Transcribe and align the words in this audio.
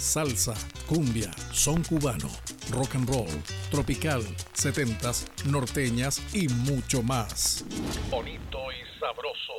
salsa, 0.00 0.54
cumbia, 0.86 1.30
son 1.52 1.82
cubano, 1.82 2.28
rock 2.72 2.94
and 2.94 3.08
roll, 3.08 3.28
tropical, 3.70 4.22
setentas, 4.54 5.30
norteñas 5.46 6.34
y 6.34 6.48
mucho 6.48 7.02
más. 7.02 7.66
Bonito 8.10 8.58
y 8.72 8.98
sabroso. 8.98 9.52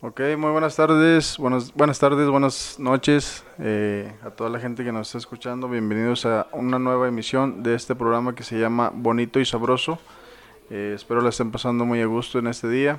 Ok, 0.00 0.20
muy 0.38 0.50
buenas 0.50 0.76
tardes, 0.76 1.36
buenas, 1.36 1.74
buenas 1.74 1.98
tardes, 1.98 2.28
buenas 2.30 2.78
noches 2.78 3.44
eh, 3.58 4.10
a 4.22 4.30
toda 4.30 4.48
la 4.48 4.60
gente 4.60 4.82
que 4.82 4.92
nos 4.92 5.08
está 5.08 5.18
escuchando. 5.18 5.68
Bienvenidos 5.68 6.24
a 6.24 6.46
una 6.52 6.78
nueva 6.78 7.08
emisión 7.08 7.62
de 7.62 7.74
este 7.74 7.94
programa 7.94 8.34
que 8.34 8.44
se 8.44 8.58
llama 8.58 8.90
Bonito 8.94 9.40
y 9.40 9.44
Sabroso. 9.44 9.98
Eh, 10.70 10.92
espero 10.94 11.20
la 11.20 11.28
estén 11.28 11.50
pasando 11.50 11.84
muy 11.84 12.00
a 12.00 12.06
gusto 12.06 12.38
en 12.38 12.46
este 12.46 12.68
día. 12.70 12.98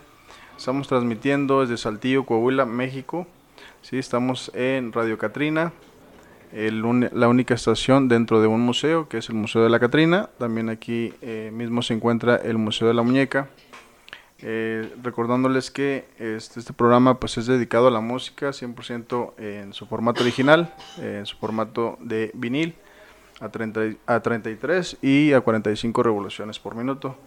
Estamos 0.56 0.88
transmitiendo 0.88 1.62
desde 1.62 1.78
Saltillo, 1.78 2.24
Coahuila, 2.24 2.66
México. 2.66 3.26
Sí, 3.82 3.98
estamos 3.98 4.52
en 4.54 4.92
Radio 4.92 5.18
Catrina, 5.18 5.72
la 6.52 7.28
única 7.28 7.54
estación 7.54 8.08
dentro 8.08 8.42
de 8.42 8.48
un 8.48 8.62
museo, 8.62 9.08
que 9.08 9.20
es 9.20 9.30
el 9.30 9.36
Museo 9.36 9.64
de 9.64 9.70
la 9.70 9.80
Catrina. 9.80 10.30
También 10.38 10.70
aquí 10.70 11.14
eh, 11.22 11.52
mismo 11.54 11.82
se 11.82 11.94
encuentra 11.94 12.36
el 12.38 12.58
Museo 12.58 12.88
de 12.88 12.94
la 12.94 13.04
Muñeca. 13.04 13.50
Eh, 14.40 14.94
recordándoles 15.02 15.72
que 15.72 16.06
este, 16.20 16.60
este, 16.60 16.74
programa 16.74 17.20
pues 17.20 17.38
es 17.38 17.48
dedicado 17.48 17.88
a 17.88 17.92
la 17.92 18.02
música 18.02 18.50
100% 18.50 19.34
en 19.40 19.74
su 19.74 19.88
formato 19.88 20.22
original, 20.22 20.74
en 21.02 21.26
su 21.26 21.38
formato 21.38 21.98
de 22.02 22.30
vinil 22.36 22.76
a, 23.40 23.50
30, 23.50 23.96
a 24.06 24.20
33 24.20 24.98
y 25.02 25.34
a 25.34 25.42
45 25.42 26.04
revoluciones 26.04 26.60
por 26.60 26.76
minuto. 26.76 27.18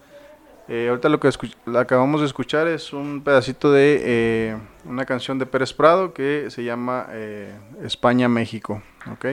Eh, 0.67 0.87
ahorita 0.89 1.09
lo 1.09 1.19
que 1.19 1.29
acabamos 1.75 2.21
de 2.21 2.27
escuchar 2.27 2.67
es 2.67 2.93
un 2.93 3.21
pedacito 3.23 3.71
de 3.71 4.01
eh, 4.03 4.57
una 4.85 5.05
canción 5.05 5.39
de 5.39 5.45
Pérez 5.45 5.73
Prado 5.73 6.13
que 6.13 6.49
se 6.49 6.63
llama 6.63 7.07
eh, 7.09 7.53
España 7.83 8.29
México, 8.29 8.81
¿ok? 9.11 9.25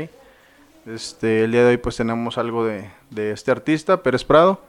Este, 0.87 1.45
el 1.45 1.53
día 1.53 1.65
de 1.65 1.71
hoy 1.71 1.77
pues 1.77 1.97
tenemos 1.97 2.39
algo 2.39 2.65
de, 2.65 2.91
de 3.11 3.33
este 3.33 3.51
artista, 3.51 4.03
Pérez 4.03 4.25
Prado, 4.25 4.63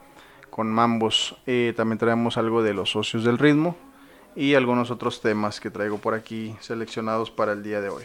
con 0.50 0.70
mambos. 0.70 1.38
también 1.78 1.98
traemos 1.98 2.38
algo 2.38 2.62
de 2.62 2.74
los 2.74 2.92
socios 2.92 3.24
del 3.24 3.38
ritmo 3.38 3.78
y 4.36 4.56
algunos 4.56 4.92
otros 4.92 5.22
temas 5.22 5.62
que 5.62 5.72
traigo 5.72 5.98
por 5.98 6.14
aquí 6.14 6.56
seleccionados 6.60 7.32
para 7.32 7.54
el 7.54 7.64
día 7.64 7.80
de 7.80 7.90
hoy. 7.90 8.04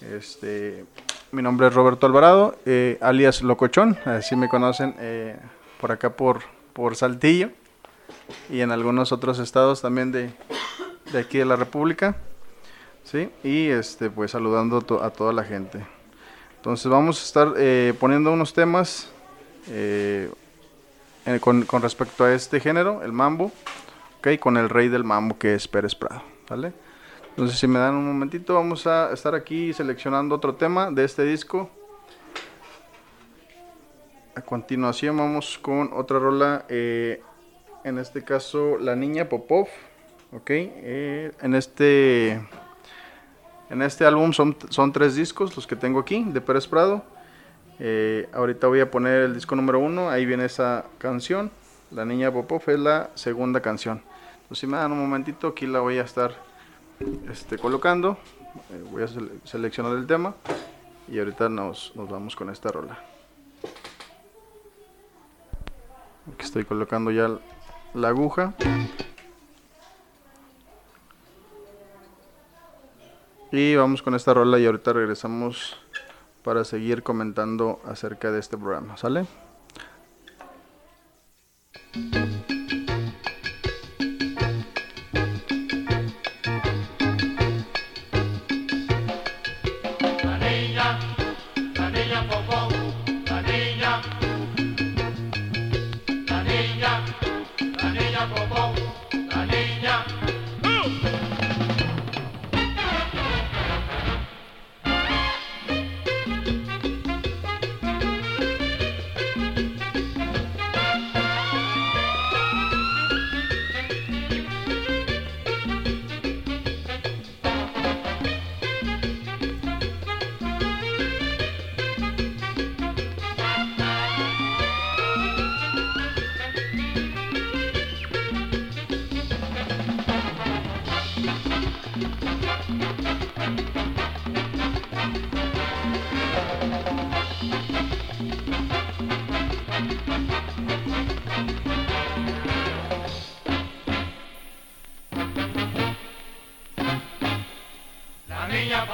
Este, 0.00 0.84
mi 1.30 1.40
nombre 1.40 1.68
es 1.68 1.74
Roberto 1.74 2.06
Alvarado, 2.06 2.58
alias 3.00 3.42
Locochón, 3.42 3.96
así 4.04 4.34
me 4.34 4.48
conocen 4.48 4.96
por 5.80 5.92
acá 5.92 6.10
por 6.10 6.42
por 6.74 6.96
Saltillo 6.96 7.50
y 8.50 8.60
en 8.60 8.70
algunos 8.70 9.12
otros 9.12 9.38
estados 9.38 9.80
también 9.80 10.12
de, 10.12 10.30
de 11.12 11.18
aquí 11.18 11.38
de 11.38 11.46
la 11.46 11.56
República. 11.56 12.16
¿sí? 13.04 13.30
Y 13.42 13.68
este, 13.68 14.10
pues 14.10 14.32
saludando 14.32 14.84
a 15.00 15.10
toda 15.10 15.32
la 15.32 15.44
gente. 15.44 15.86
Entonces 16.56 16.90
vamos 16.90 17.20
a 17.20 17.24
estar 17.24 17.54
eh, 17.56 17.94
poniendo 17.98 18.32
unos 18.32 18.52
temas 18.52 19.08
eh, 19.68 20.30
con, 21.40 21.62
con, 21.64 21.82
respecto 21.82 22.24
a 22.24 22.34
este 22.34 22.60
género, 22.60 23.02
el 23.02 23.12
mambo, 23.12 23.52
¿okay? 24.18 24.38
con 24.38 24.56
el 24.56 24.68
rey 24.68 24.88
del 24.88 25.04
mambo 25.04 25.38
que 25.38 25.54
es 25.54 25.68
Pérez 25.68 25.94
Prado. 25.94 26.22
¿vale? 26.48 26.72
Entonces 27.30 27.58
si 27.58 27.66
me 27.66 27.78
dan 27.78 27.94
un 27.94 28.06
momentito 28.06 28.54
vamos 28.54 28.86
a 28.86 29.12
estar 29.12 29.34
aquí 29.34 29.72
seleccionando 29.72 30.34
otro 30.34 30.54
tema 30.54 30.90
de 30.90 31.04
este 31.04 31.24
disco. 31.24 31.70
A 34.36 34.42
continuación 34.42 35.16
vamos 35.16 35.58
con 35.58 35.92
otra 35.92 36.18
rola, 36.18 36.64
eh, 36.68 37.22
en 37.84 37.98
este 37.98 38.24
caso 38.24 38.78
La 38.78 38.96
Niña 38.96 39.28
Popov, 39.28 39.68
ok, 40.32 40.50
eh, 40.50 41.30
en 41.40 41.54
este 41.54 42.40
en 43.70 43.82
este 43.82 44.04
álbum 44.04 44.32
son, 44.32 44.56
son 44.70 44.92
tres 44.92 45.14
discos 45.14 45.54
los 45.54 45.68
que 45.68 45.76
tengo 45.76 46.00
aquí 46.00 46.24
de 46.24 46.40
Pérez 46.40 46.66
Prado, 46.66 47.04
eh, 47.78 48.28
ahorita 48.32 48.66
voy 48.66 48.80
a 48.80 48.90
poner 48.90 49.22
el 49.22 49.34
disco 49.34 49.54
número 49.54 49.78
uno, 49.78 50.10
ahí 50.10 50.26
viene 50.26 50.46
esa 50.46 50.84
canción, 50.98 51.52
La 51.92 52.04
Niña 52.04 52.32
Popov 52.32 52.62
es 52.66 52.78
la 52.80 53.10
segunda 53.14 53.60
canción, 53.60 54.02
si 54.50 54.66
me 54.66 54.78
dan 54.78 54.90
un 54.90 54.98
momentito 54.98 55.46
aquí 55.46 55.68
la 55.68 55.78
voy 55.78 55.98
a 55.98 56.02
estar 56.02 56.32
este, 57.30 57.56
colocando, 57.56 58.18
voy 58.90 59.04
a 59.04 59.06
seleccionar 59.44 59.96
el 59.96 60.08
tema 60.08 60.34
y 61.06 61.20
ahorita 61.20 61.48
nos, 61.48 61.92
nos 61.94 62.08
vamos 62.08 62.34
con 62.34 62.50
esta 62.50 62.72
rola. 62.72 63.13
Aquí 66.32 66.44
estoy 66.44 66.64
colocando 66.64 67.10
ya 67.10 67.38
la 67.92 68.08
aguja. 68.08 68.54
Y 73.52 73.76
vamos 73.76 74.02
con 74.02 74.14
esta 74.14 74.34
rola 74.34 74.58
y 74.58 74.66
ahorita 74.66 74.92
regresamos 74.92 75.76
para 76.42 76.64
seguir 76.64 77.02
comentando 77.02 77.80
acerca 77.86 78.32
de 78.32 78.40
este 78.40 78.58
programa, 78.58 78.96
¿sale? 78.96 79.26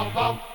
Niña 0.05 0.13
popó, 0.15 0.50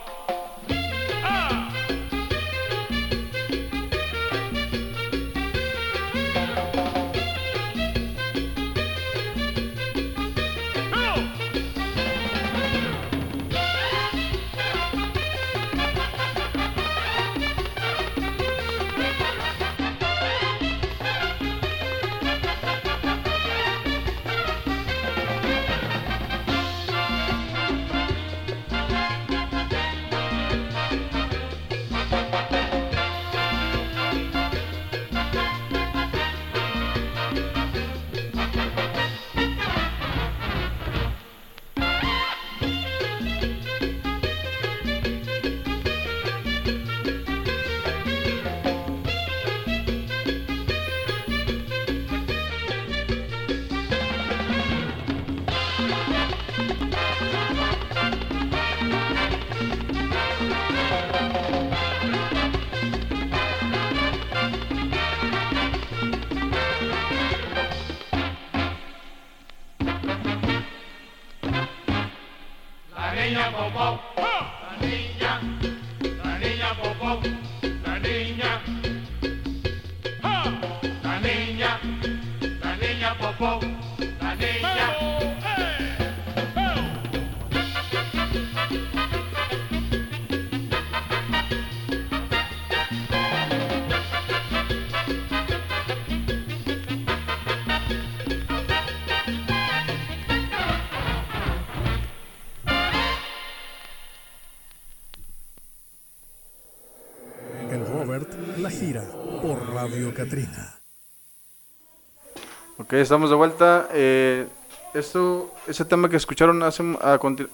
Ok, 112.77 112.93
estamos 112.93 113.29
de 113.29 113.35
vuelta. 113.35 113.89
Eh, 113.93 114.47
esto, 114.93 115.53
ese 115.67 115.85
tema 115.85 116.09
que 116.09 116.17
escucharon 116.17 116.61
hace, 116.63 116.83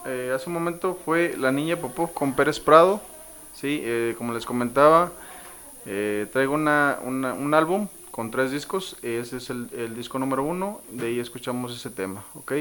eh, 0.05 0.31
hace 0.35 0.47
un 0.47 0.53
momento 0.53 0.97
fue 1.05 1.35
La 1.37 1.51
Niña 1.51 1.77
Popó 1.77 2.07
con 2.07 2.33
Pérez 2.33 2.59
Prado. 2.59 3.01
Sí, 3.53 3.81
eh, 3.83 4.15
como 4.17 4.33
les 4.33 4.45
comentaba, 4.45 5.11
traigo 6.31 6.53
una, 6.53 6.99
un 7.03 7.53
álbum 7.53 7.87
con 8.11 8.29
tres 8.31 8.51
discos. 8.51 8.97
Ese 9.01 9.37
es 9.37 9.49
el, 9.49 9.95
disco 9.95 10.19
número 10.19 10.43
uno. 10.43 10.81
De 10.89 11.07
ahí 11.07 11.19
escuchamos 11.19 11.75
ese 11.75 11.89
tema. 11.89 12.23
Ok, 12.35 12.53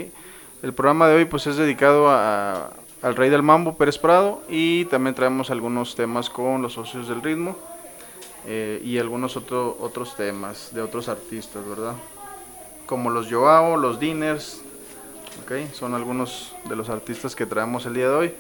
el 0.63 0.73
programa 0.73 1.09
de 1.09 1.17
hoy 1.17 1.25
pues 1.27 1.47
es 1.47 1.57
dedicado 1.57 2.09
a, 2.11 2.71
al 3.03 3.17
Rey 3.17 3.31
del 3.31 3.43
Mambo, 3.43 3.77
Pérez 3.77 3.99
Prado, 3.99 4.43
y 4.49 4.85
también 4.87 5.15
traemos 5.15 5.51
algunos 5.51 5.97
temas 5.97 6.31
con 6.31 6.63
los 6.63 6.75
socios 6.75 7.09
del 7.09 7.23
ritmo. 7.23 7.57
Y 8.47 8.99
algunos 8.99 9.37
otro, 9.37 9.77
otros 9.81 10.17
temas 10.17 10.71
de 10.73 10.83
otros 10.83 11.09
artistas, 11.09 11.67
¿verdad? 11.69 11.95
como 12.91 13.09
los 13.09 13.31
Joao, 13.31 13.77
los 13.77 14.01
Diners, 14.01 14.63
okay, 15.45 15.71
son 15.73 15.95
algunos 15.95 16.57
de 16.69 16.75
los 16.75 16.89
artistas 16.89 17.37
que 17.37 17.47
traemos 17.47 17.87
el 17.87 17.95
día 17.95 18.09
de 18.09 18.15
hoy. 18.15 18.35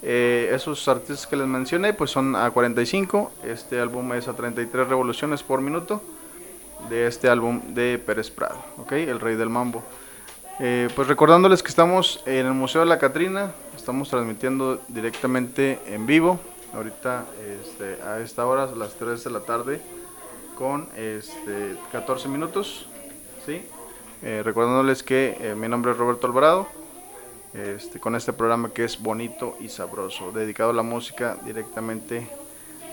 Eh, 0.00 0.52
esos 0.54 0.86
artistas 0.86 1.26
que 1.26 1.34
les 1.34 1.48
mencioné 1.48 1.92
pues 1.92 2.12
son 2.12 2.36
a 2.36 2.48
45, 2.52 3.32
este 3.42 3.80
álbum 3.80 4.12
es 4.12 4.28
a 4.28 4.34
33 4.34 4.86
revoluciones 4.86 5.42
por 5.42 5.60
minuto 5.60 6.00
de 6.88 7.08
este 7.08 7.28
álbum 7.28 7.74
de 7.74 7.98
Pérez 7.98 8.30
Prado, 8.30 8.64
okay, 8.78 9.08
el 9.08 9.18
rey 9.18 9.34
del 9.34 9.48
mambo. 9.48 9.82
Eh, 10.60 10.88
pues 10.94 11.08
recordándoles 11.08 11.64
que 11.64 11.70
estamos 11.70 12.22
en 12.26 12.46
el 12.46 12.54
Museo 12.54 12.82
de 12.82 12.86
la 12.86 13.00
Catrina, 13.00 13.50
estamos 13.76 14.08
transmitiendo 14.08 14.80
directamente 14.86 15.80
en 15.88 16.06
vivo, 16.06 16.38
ahorita 16.74 17.24
este, 17.62 18.02
a 18.02 18.20
esta 18.20 18.46
hora, 18.46 18.66
las 18.66 18.94
3 18.94 19.22
de 19.24 19.30
la 19.30 19.40
tarde, 19.40 19.80
con 20.56 20.88
este, 20.96 21.76
14 21.92 22.28
minutos, 22.28 22.86
¿sí? 23.44 23.62
Eh, 24.22 24.42
recordándoles 24.44 25.02
que 25.02 25.36
eh, 25.40 25.54
mi 25.54 25.68
nombre 25.68 25.92
es 25.92 25.98
Roberto 25.98 26.26
Alvarado, 26.26 26.66
este, 27.52 28.00
con 28.00 28.14
este 28.14 28.32
programa 28.32 28.70
que 28.70 28.84
es 28.84 29.00
bonito 29.00 29.56
y 29.60 29.68
sabroso, 29.68 30.32
dedicado 30.32 30.70
a 30.70 30.74
la 30.74 30.82
música 30.82 31.36
directamente 31.44 32.26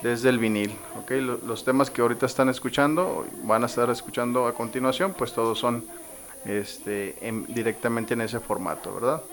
desde 0.01 0.29
el 0.29 0.37
vinil. 0.37 0.75
¿okay? 1.01 1.21
Los, 1.21 1.63
temas 1.63 1.89
que 1.89 2.01
ahorita 2.01 2.25
están 2.25 2.49
escuchando, 2.49 3.25
van 3.43 3.63
a 3.63 3.67
estar 3.67 3.89
escuchando 3.89 4.47
a 4.47 4.53
continuación, 4.53 5.13
pues 5.17 5.33
todos 5.33 5.57
son 5.57 5.85
este, 6.45 7.15
directamente 7.47 8.13
en 8.13 8.21
ese 8.21 8.39
formato, 8.39 8.93
¿verdad? 8.93 9.23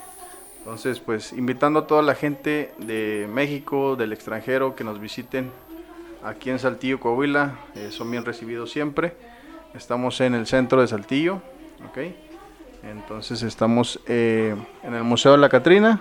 Entonces, 0.61 0.99
pues 0.99 1.33
invitando 1.33 1.79
a 1.79 1.87
toda 1.87 2.03
la 2.03 2.13
gente 2.13 2.71
de 2.77 3.27
México, 3.33 3.95
del 3.95 4.13
extranjero, 4.13 4.75
que 4.75 4.83
nos 4.83 4.99
visiten 5.01 5.51
aquí 6.23 6.51
en 6.51 6.59
Saltillo, 6.59 6.99
Coahuila, 6.99 7.55
eh, 7.73 7.89
son 7.91 8.11
bien 8.11 8.23
recibidos 8.23 8.71
siempre. 8.71 9.15
Estamos 9.73 10.21
en 10.21 10.35
el 10.35 10.45
centro 10.45 10.79
de 10.79 10.87
Saltillo, 10.87 11.41
¿ok? 11.89 11.97
Entonces 12.83 13.41
estamos 13.41 13.99
eh, 14.07 14.55
en 14.83 14.93
el 14.93 15.03
Museo 15.03 15.31
de 15.31 15.37
la 15.39 15.49
Catrina, 15.49 15.99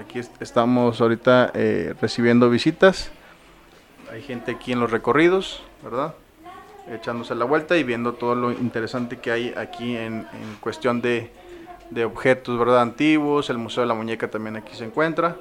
aquí 0.00 0.20
estamos 0.40 1.00
ahorita 1.00 1.52
eh, 1.54 1.94
recibiendo 2.00 2.50
visitas, 2.50 3.10
hay 4.12 4.22
gente 4.22 4.50
aquí 4.50 4.72
en 4.72 4.80
los 4.80 4.90
recorridos, 4.90 5.62
¿verdad? 5.84 6.14
Echándose 6.88 7.36
la 7.36 7.44
vuelta 7.44 7.76
y 7.76 7.84
viendo 7.84 8.14
todo 8.14 8.34
lo 8.34 8.50
interesante 8.50 9.18
que 9.18 9.30
hay 9.30 9.54
aquí 9.56 9.96
en, 9.96 10.26
cuestión 10.60 11.00
de, 11.00 11.30
objetos, 12.04 12.58
¿verdad? 12.58 12.80
Antiguos, 12.80 13.50
el 13.50 13.58
Museo 13.58 13.82
de 13.82 13.88
la 13.88 13.94
Muñeca 13.94 14.30
también 14.30 14.56
aquí 14.56 14.74
se 14.74 14.84
encuentra. 14.84 15.36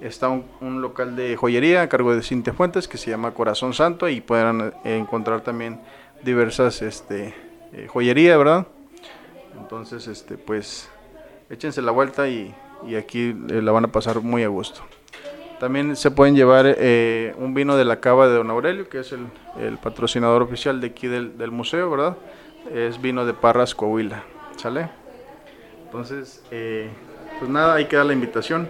Está 0.00 0.28
un, 0.28 0.82
local 0.82 1.16
de 1.16 1.36
joyería 1.36 1.82
a 1.82 1.88
cargo 1.88 2.14
de 2.14 2.22
Cintia 2.22 2.52
Fuentes 2.52 2.86
que 2.86 2.98
se 2.98 3.10
llama 3.10 3.32
Corazón 3.32 3.72
Santo 3.72 4.08
y 4.08 4.20
pueden 4.20 4.74
encontrar 4.84 5.40
también 5.40 5.80
diversas 6.22 6.82
este, 6.82 7.34
eh, 7.72 7.86
joyería, 7.88 8.36
¿verdad? 8.36 8.66
Entonces, 9.58 10.06
este, 10.06 10.36
pues, 10.36 10.90
échense 11.48 11.80
la 11.80 11.92
vuelta 11.92 12.28
y, 12.28 12.54
aquí 12.98 13.34
eh, 13.48 13.62
la 13.62 13.72
van 13.72 13.86
a 13.86 13.88
pasar 13.88 14.20
muy 14.20 14.42
a 14.42 14.48
gusto. 14.48 14.82
También 15.58 15.96
se 15.96 16.10
pueden 16.10 16.36
llevar 16.36 16.66
eh, 16.66 17.34
un 17.38 17.54
vino 17.54 17.76
de 17.78 17.86
la 17.86 17.98
cava 18.00 18.28
de 18.28 18.34
Don 18.34 18.50
Aurelio, 18.50 18.88
que 18.90 19.00
es 19.00 19.12
el, 19.12 19.78
patrocinador 19.78 20.42
oficial 20.42 20.82
de 20.82 20.88
aquí 20.88 21.08
del, 21.08 21.50
museo, 21.50 21.90
¿verdad? 21.90 22.16
Es 22.74 23.00
vino 23.00 23.24
de 23.24 23.32
Parras 23.32 23.74
Coahuila, 23.74 24.24
¿sale? 24.56 24.90
Entonces, 25.86 26.44
eh, 26.50 26.90
pues 27.38 27.50
nada, 27.50 27.74
ahí 27.74 27.86
queda 27.86 28.04
la 28.04 28.12
invitación. 28.12 28.68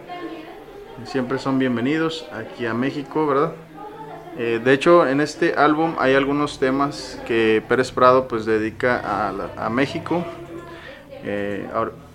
Siempre 1.04 1.38
son 1.38 1.58
bienvenidos 1.58 2.26
aquí 2.32 2.64
a 2.64 2.72
México, 2.72 3.26
¿verdad? 3.26 3.52
de 4.36 4.72
hecho, 4.74 5.06
en 5.06 5.22
este 5.22 5.54
álbum 5.54 5.94
hay 5.98 6.14
algunos 6.14 6.58
temas 6.58 7.18
que 7.26 7.64
Pérez 7.66 7.90
Prado 7.90 8.28
pues 8.28 8.44
dedica 8.44 9.00
a, 9.02 9.64
a 9.64 9.70
México, 9.70 10.26
eh, 11.26 11.66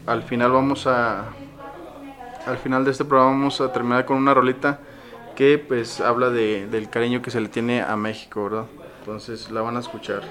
al 0.06 0.24
final 0.24 0.52
vamos 0.52 0.88
a 0.88 1.26
al 2.46 2.58
final 2.58 2.86
de 2.86 2.92
este 2.92 3.06
programa 3.06 3.32
vamos 3.32 3.62
a 3.62 3.72
terminar 3.72 4.06
con 4.06 4.18
una 4.18 4.34
rolita 4.34 4.80
que 5.36 5.60
pues 5.60 6.00
habla 6.00 6.30
de, 6.30 6.66
del 6.68 6.90
cariño 6.90 7.22
que 7.22 7.30
se 7.30 7.40
le 7.40 7.50
tiene 7.50 7.82
a 7.82 7.96
México, 7.96 8.46
¿verdad? 8.46 8.66
Entonces 9.00 9.52
la 9.52 9.62
van 9.62 9.78
a 9.78 9.80
escuchar 9.80 10.22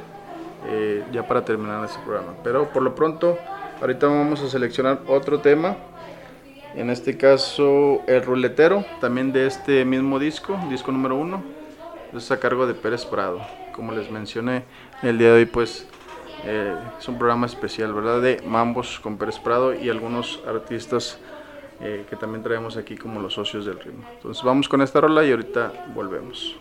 eh, 0.68 1.04
ya 1.12 1.26
para 1.28 1.44
terminar 1.44 1.84
este 1.84 2.00
programa. 2.00 2.32
Pero 2.42 2.68
por 2.70 2.82
lo 2.82 2.94
pronto, 2.94 3.38
ahorita 3.80 4.06
vamos 4.06 4.40
a 4.42 4.48
seleccionar 4.48 5.00
otro 5.06 5.40
tema. 5.40 5.76
En 6.74 6.90
este 6.90 7.16
caso, 7.16 8.02
el 8.06 8.22
ruletero, 8.22 8.84
también 9.00 9.32
de 9.32 9.46
este 9.46 9.84
mismo 9.84 10.18
disco, 10.18 10.58
disco 10.68 10.92
número 10.92 11.16
uno. 11.16 11.42
Es 12.14 12.30
a 12.30 12.38
cargo 12.38 12.66
de 12.66 12.74
Pérez 12.74 13.04
Prado. 13.04 13.40
Como 13.74 13.92
les 13.92 14.10
mencioné, 14.10 14.64
el 15.02 15.18
día 15.18 15.28
de 15.28 15.34
hoy 15.34 15.46
pues 15.46 15.86
eh, 16.44 16.74
es 16.98 17.08
un 17.08 17.18
programa 17.18 17.46
especial, 17.46 17.92
¿verdad? 17.92 18.20
De 18.20 18.42
Mambos 18.46 19.00
con 19.00 19.16
Pérez 19.16 19.38
Prado 19.38 19.74
y 19.74 19.88
algunos 19.88 20.42
artistas 20.46 21.18
eh, 21.80 22.04
que 22.08 22.16
también 22.16 22.42
traemos 22.42 22.76
aquí 22.76 22.96
como 22.96 23.20
los 23.20 23.34
socios 23.34 23.64
del 23.66 23.78
ritmo. 23.78 24.04
Entonces 24.14 24.42
vamos 24.42 24.68
con 24.68 24.82
esta 24.82 25.00
rola 25.00 25.24
y 25.24 25.30
ahorita 25.30 25.86
volvemos. 25.94 26.56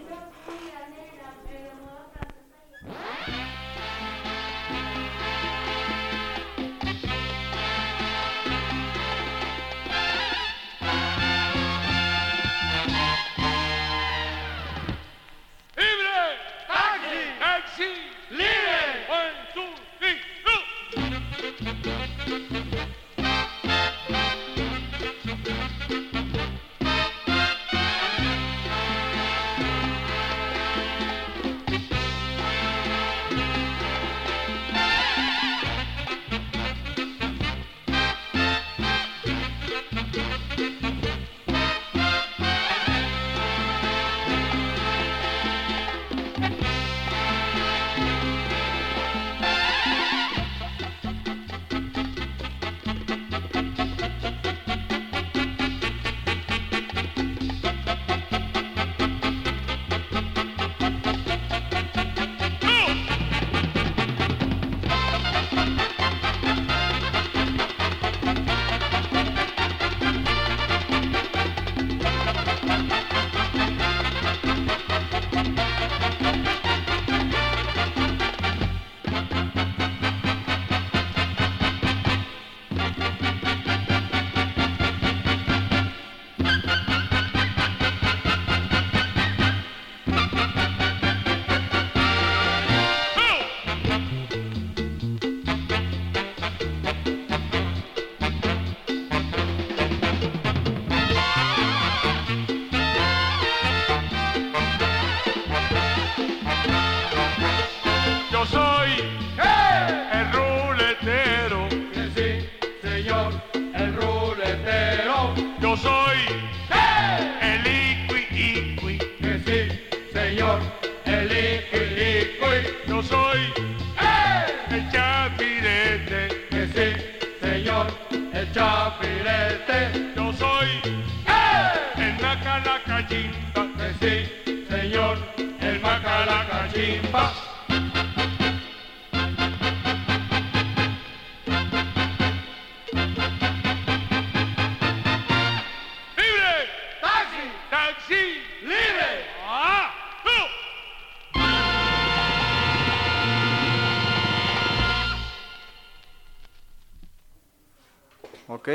cachimba, 132.99 133.67
que 133.77 133.93
sí, 133.99 134.65
señor, 134.69 135.17
el 135.61 135.79
maca 135.79 136.25
la 136.25 136.47
cachimba. 136.49 137.48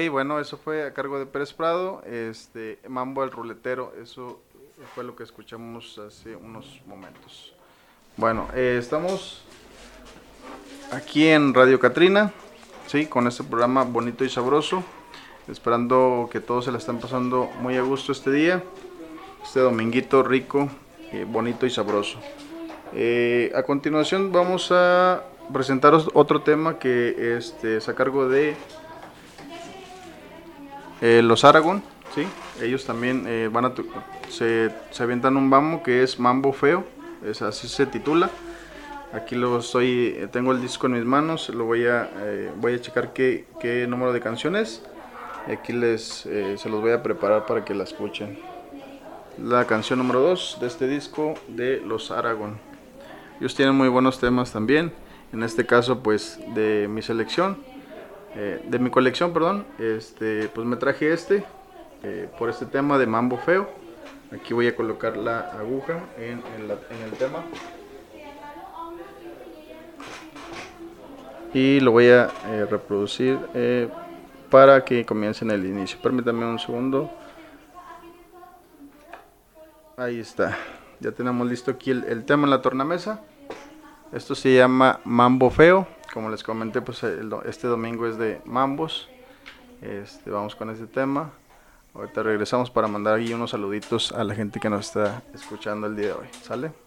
Bueno, 0.08 0.40
eso 0.40 0.56
fue 0.56 0.84
a 0.84 0.92
cargo 0.92 1.18
de 1.18 1.26
Pérez 1.26 1.52
Prado. 1.52 2.02
Este, 2.04 2.78
Mambo 2.88 3.25
el 3.25 3.30
ruletero, 3.30 3.92
eso 4.02 4.40
fue 4.94 5.04
lo 5.04 5.14
que 5.16 5.23
escuchamos 5.23 5.99
hace 5.99 6.37
unos 6.37 6.80
momentos. 6.87 7.54
Bueno, 8.16 8.49
eh, 8.54 8.76
estamos 8.78 9.42
aquí 10.92 11.28
en 11.28 11.54
Radio 11.54 11.80
Catrina, 11.80 12.32
sí, 12.87 13.06
con 13.06 13.26
este 13.26 13.44
programa 13.44 13.84
bonito 13.84 14.25
y 14.25 14.28
sabroso. 14.28 14.82
Esperando 15.49 16.28
que 16.32 16.40
todos 16.40 16.64
se 16.64 16.73
la 16.73 16.78
estén 16.78 16.99
pasando 16.99 17.50
muy 17.61 17.76
a 17.76 17.82
gusto 17.82 18.12
este 18.12 18.30
día, 18.30 18.62
este 19.42 19.61
dominguito 19.61 20.23
rico, 20.23 20.68
eh, 21.12 21.26
bonito 21.28 21.66
y 21.66 21.70
sabroso. 21.70 22.18
Eh, 22.94 23.52
a 23.54 23.62
continuación 23.62 24.32
vamos 24.32 24.70
a 24.70 25.25
presentaros 25.52 26.08
otro 26.14 26.42
tema 26.42 26.78
que 26.78 27.37
este, 27.37 27.76
es 27.76 27.88
a 27.88 27.94
cargo 27.94 28.28
de 28.28 28.56
eh, 31.01 31.23
los 31.23 31.45
Aragón, 31.45 31.83
¿sí? 32.15 32.27
Ellos 32.63 32.85
también 32.85 33.25
eh, 33.27 33.49
van 33.53 33.65
a 33.67 33.73
se, 34.29 34.71
se 34.91 35.03
avientan 35.03 35.37
un 35.37 35.49
mambo 35.49 35.83
que 35.83 36.03
es 36.03 36.19
Mambo 36.19 36.53
Feo, 36.53 36.85
es 37.25 37.43
así 37.43 37.69
se 37.69 37.87
titula. 37.87 38.31
Aquí 39.13 39.37
lo 39.37 39.59
estoy, 39.59 40.15
eh, 40.17 40.29
tengo 40.31 40.53
el 40.53 40.61
disco 40.61 40.87
en 40.87 40.95
mis 40.95 41.05
manos, 41.05 41.49
lo 41.49 41.65
voy 41.65 41.87
a, 41.87 42.11
voy 42.57 42.75
a 42.75 42.81
checar 42.81 43.13
qué, 43.13 43.47
qué, 43.61 43.87
número 43.87 44.13
de 44.13 44.21
canciones. 44.21 44.83
Aquí 45.47 45.73
les, 45.73 46.03
se 46.03 46.69
los 46.69 46.81
voy 46.81 46.93
a 46.93 47.03
preparar 47.03 47.47
para 47.47 47.65
que 47.65 47.75
la 47.75 47.85
escuchen. 47.85 48.39
La 49.43 49.67
canción 49.67 49.99
número 49.99 50.21
2 50.21 50.59
de 50.61 50.67
este 50.67 50.89
disco 50.89 51.35
de 51.49 51.81
Los 51.81 52.11
Aragón. 52.11 52.59
Ellos 53.41 53.55
tienen 53.55 53.75
muy 53.75 53.89
buenos 53.89 54.19
temas 54.21 54.53
también. 54.53 54.93
En 55.33 55.43
este 55.43 55.67
caso, 55.67 56.01
pues 56.03 56.39
de 56.55 56.87
mi 56.89 57.03
selección, 57.03 57.59
eh, 58.37 58.61
de 58.67 58.79
mi 58.79 58.91
colección, 58.91 59.33
perdón, 59.33 59.64
este, 59.79 60.49
pues 60.49 60.67
me 60.67 60.76
traje 60.76 61.12
este 61.12 61.45
eh, 62.03 62.29
por 62.38 62.50
este 62.50 62.67
tema 62.67 62.99
de 62.99 63.07
Mambo 63.07 63.37
Feo. 63.38 63.69
Aquí 64.33 64.53
voy 64.53 64.67
a 64.67 64.75
colocar 64.75 65.17
la 65.17 65.53
aguja 65.53 66.00
en, 66.19 66.43
el 66.69 67.12
tema. 67.17 67.45
Y 71.53 71.79
lo 71.79 71.93
voy 71.93 72.09
a 72.09 72.31
eh, 72.49 72.67
reproducir 72.69 73.38
para 74.50 74.85
que 74.85 75.07
comiencen 75.07 75.53
el 75.53 75.64
inicio. 75.64 76.00
Permítanme 76.03 76.45
un 76.45 76.59
segundo. 76.59 77.12
Ahí 79.97 80.19
está. 80.19 80.59
Ya 80.99 81.12
tenemos 81.12 81.49
listo 81.49 81.71
aquí 81.71 81.93
el 81.93 82.25
tema 82.25 82.45
en 82.45 82.50
la 82.50 82.61
tornamesa. 82.61 83.21
Esto 84.12 84.35
se 84.35 84.55
llama 84.55 85.00
Mambo 85.05 85.50
Feo. 85.50 85.87
Como 86.14 86.30
les 86.30 86.44
comenté, 86.44 86.80
pues 86.80 87.02
este 87.02 87.66
domingo 87.66 88.06
es 88.06 88.16
de 88.16 88.40
Mambos. 88.44 89.09
Este, 89.83 90.30
vamos 90.30 90.54
con 90.54 90.71
este 90.71 90.87
tema. 90.87 91.33
Ahorita 91.92 92.23
regresamos 92.23 92.71
para 92.71 92.87
mandar 92.87 93.16
ahí 93.16 93.35
unos 93.35 93.50
saluditos 93.50 94.12
a 94.12 94.23
la 94.23 94.33
gente 94.33 94.61
que 94.61 94.71
nos 94.71 94.87
está 94.87 95.25
escuchando 95.35 95.88
el 95.88 95.97
día 95.97 96.06
de 96.06 96.12
hoy. 96.12 96.28
¿Sale? 96.42 96.84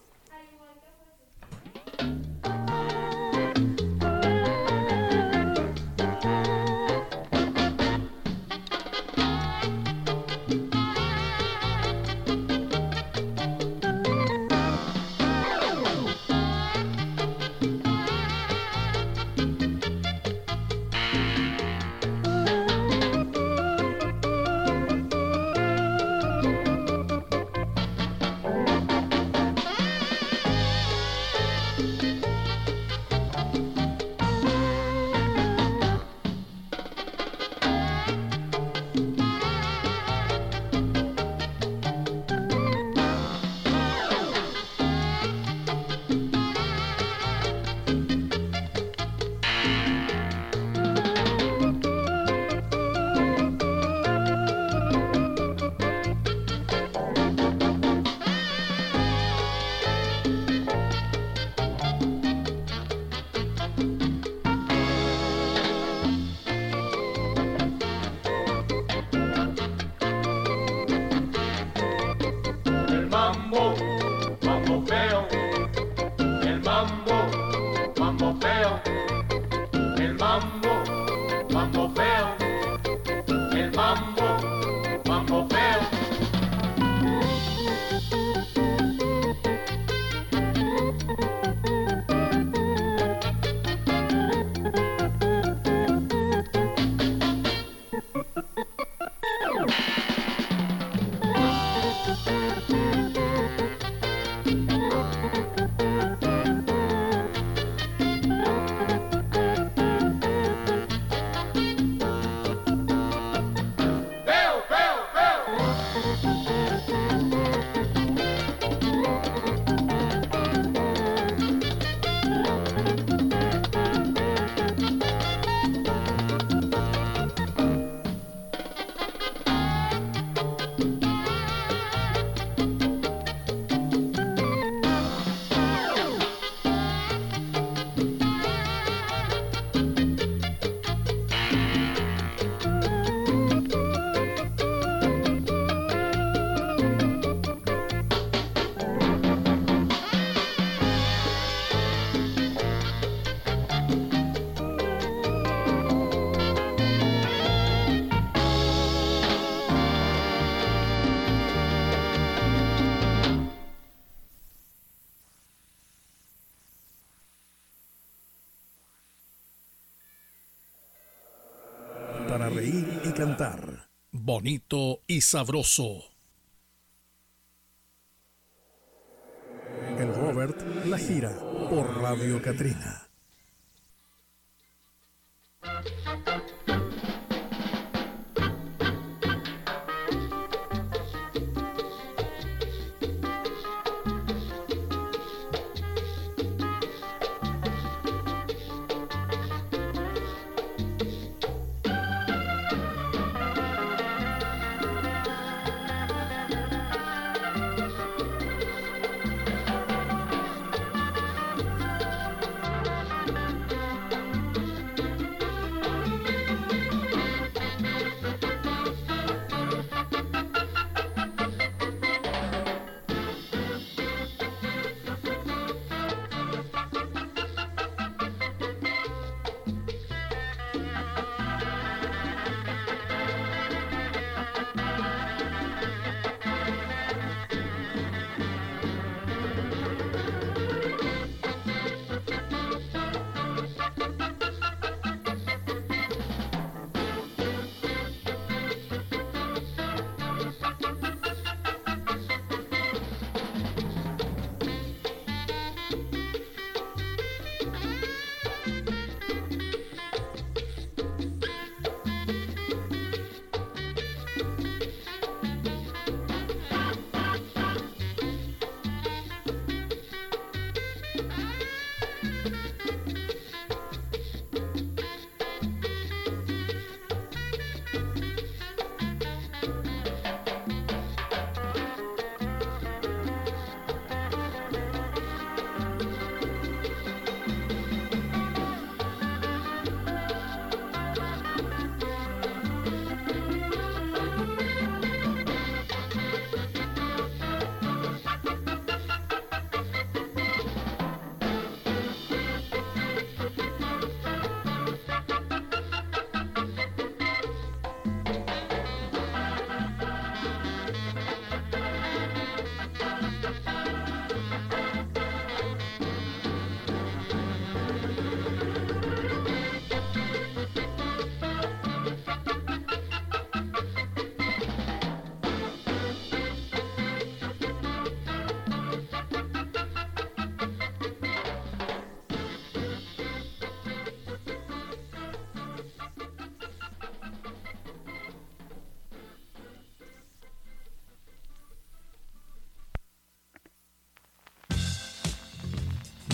Cantar. 173.18 173.90
Bonito 174.12 175.00
y 175.08 175.22
sabroso. 175.22 176.17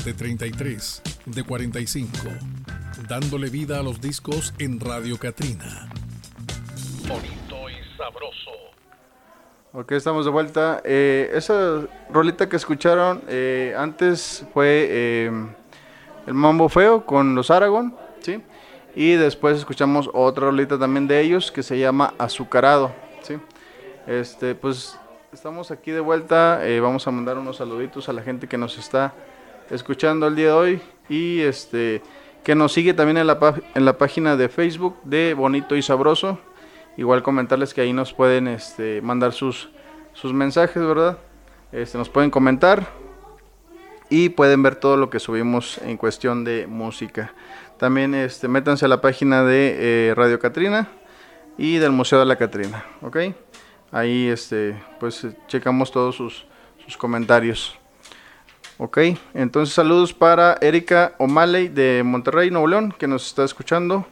De 0.05 0.13
33, 0.13 1.03
de 1.25 1.43
45, 1.45 2.11
dándole 3.09 3.49
vida 3.49 3.81
a 3.81 3.83
los 3.83 4.03
discos 4.03 4.53
en 4.59 4.79
Radio 4.79 5.19
Catrina. 5.19 5.89
Bonito 7.09 7.71
y 7.71 7.97
sabroso. 7.97 8.51
Ok, 9.73 9.93
estamos 9.93 10.27
de 10.27 10.31
vuelta. 10.31 10.83
Eh, 10.85 11.31
esa 11.33 11.87
rolita 12.11 12.51
que 12.51 12.57
escucharon 12.57 13.23
eh, 13.29 13.75
antes 13.79 14.47
fue 14.53 14.89
eh, 14.91 15.33
el 16.27 16.35
Mambo 16.35 16.69
Feo 16.69 17.07
con 17.07 17.35
los 17.35 17.51
Aragón, 17.51 17.97
¿sí? 18.21 18.43
Y 18.95 19.13
después 19.13 19.57
escuchamos 19.57 20.11
otra 20.13 20.45
rolita 20.47 20.79
también 20.79 21.09
de 21.09 21.19
ellos 21.23 21.51
que 21.51 21.63
se 21.63 21.79
llama 21.79 22.13
Azucarado, 22.19 22.93
¿sí? 23.23 23.39
Este, 24.07 24.55
pues 24.55 24.99
estamos 25.33 25.71
aquí 25.71 25.93
de 25.93 26.01
vuelta. 26.01 26.61
vamos 26.83 27.09
a 27.09 27.11
mandar 27.11 27.39
unos 27.39 27.57
saluditos 27.57 28.11
a 28.11 28.13
la 28.13 28.21
gente 28.21 28.47
que 28.47 28.59
nos 28.59 28.77
está 28.77 29.15
escuchando 29.71 30.27
el 30.27 30.37
día 30.37 30.47
de 30.47 30.53
hoy 30.53 30.81
y 31.09 31.41
este 31.41 32.03
que 32.45 32.55
nos 32.55 32.73
sigue 32.73 32.93
también 32.93 33.17
en 33.17 33.27
la, 33.27 33.63
en 33.75 33.85
la 33.85 33.97
página 33.97 34.37
de 34.37 34.49
Facebook 34.51 34.97
de 35.03 35.35
Bonito 35.35 35.75
y 35.77 35.83
Sabroso. 35.83 36.39
Igual 36.97 37.23
comentarles 37.23 37.73
que 37.73 37.81
ahí 37.81 37.93
nos 37.93 38.13
pueden 38.13 38.47
este, 38.47 39.01
mandar 39.01 39.33
sus, 39.33 39.71
sus 40.13 40.33
mensajes, 40.33 40.85
¿verdad? 40.85 41.19
Este, 41.73 41.99
nos 41.99 42.11
pueden 42.11 42.31
comentar 42.31 42.87
y 44.11 44.29
pueden 44.29 44.63
ver 44.63 44.77
todo 44.77 44.97
lo 44.97 45.11
que 45.11 45.19
subimos 45.19 45.79
en 45.79 45.97
cuestión 45.97 46.45
de 46.45 46.67
música. 46.67 47.33
También 47.79 48.15
este, 48.15 48.47
métanse 48.47 48.85
a 48.85 48.89
la 48.89 49.01
página 49.01 49.43
de 49.43 50.11
eh, 50.11 50.15
Radio 50.15 50.39
Catrina 50.39 50.89
y 51.57 51.79
del 51.79 51.93
Museo 51.93 52.21
de 52.21 52.27
la 52.27 52.37
Catrina, 52.37 52.85
¿ok? 53.01 53.17
Ahí 53.91 54.29
este, 54.29 54.77
pues 55.01 55.27
checamos 55.49 55.91
todos 55.91 56.15
sus, 56.15 56.47
sus 56.85 56.97
comentarios. 56.97 57.79
Ok, 58.77 58.99
entonces 59.35 59.73
saludos 59.73 60.13
para 60.13 60.59
Erika 60.61 61.15
O'Malley 61.19 61.69
de 61.69 62.03
Monterrey, 62.05 62.51
Nuevo 62.51 62.67
León, 62.67 62.93
que 62.99 63.07
nos 63.07 63.25
está 63.25 63.45
escuchando. 63.45 64.05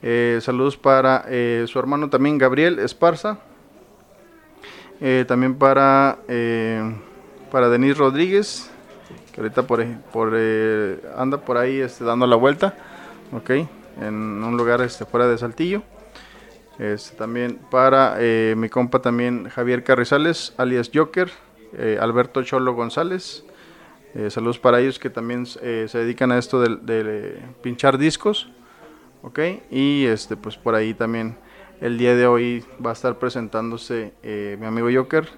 Eh, 0.00 0.38
saludos 0.42 0.76
para 0.76 1.24
eh, 1.26 1.64
su 1.66 1.76
hermano 1.76 2.08
también 2.08 2.38
Gabriel 2.38 2.78
Esparza. 2.78 3.38
Eh, 5.00 5.24
también 5.26 5.56
para, 5.56 6.18
para 7.50 7.68
Denis 7.68 7.98
Rodríguez, 7.98 8.70
que 9.32 9.40
ahorita 9.40 9.66
por, 9.66 9.84
por 10.12 10.36
anda 11.16 11.38
por 11.38 11.56
ahí 11.56 11.80
este, 11.80 12.04
dando 12.04 12.28
la 12.28 12.36
vuelta. 12.36 12.76
Ok, 13.32 13.50
en 14.00 14.14
un 14.14 14.56
lugar 14.56 14.82
este, 14.82 15.04
fuera 15.04 15.26
de 15.26 15.36
Saltillo. 15.36 15.82
Este, 16.78 17.16
también 17.16 17.58
para 17.72 18.18
mi 18.54 18.68
compa 18.68 19.02
también 19.02 19.48
Javier 19.48 19.82
Carrizales, 19.82 20.54
alias 20.58 20.92
Joker. 20.94 21.28
Alberto 22.00 22.42
Cholo 22.44 22.74
González. 22.74 23.44
Eh, 24.14 24.28
saludos 24.28 24.58
para 24.58 24.80
ellos 24.80 24.98
que 24.98 25.08
también 25.08 25.46
eh, 25.62 25.86
se 25.88 25.98
dedican 25.98 26.32
a 26.32 26.38
esto 26.38 26.60
de, 26.60 27.40
pinchar 27.62 27.98
discos. 27.98 28.50
Y 29.70 30.06
este, 30.06 30.36
pues 30.36 30.56
por 30.56 30.74
ahí 30.74 30.94
también 30.94 31.36
el 31.80 31.98
día 31.98 32.16
de 32.16 32.26
hoy 32.26 32.64
va 32.84 32.90
a 32.90 32.92
estar 32.94 33.18
presentándose 33.18 34.12
eh, 34.22 34.56
mi 34.58 34.66
amigo 34.66 34.88
Joker 34.92 35.28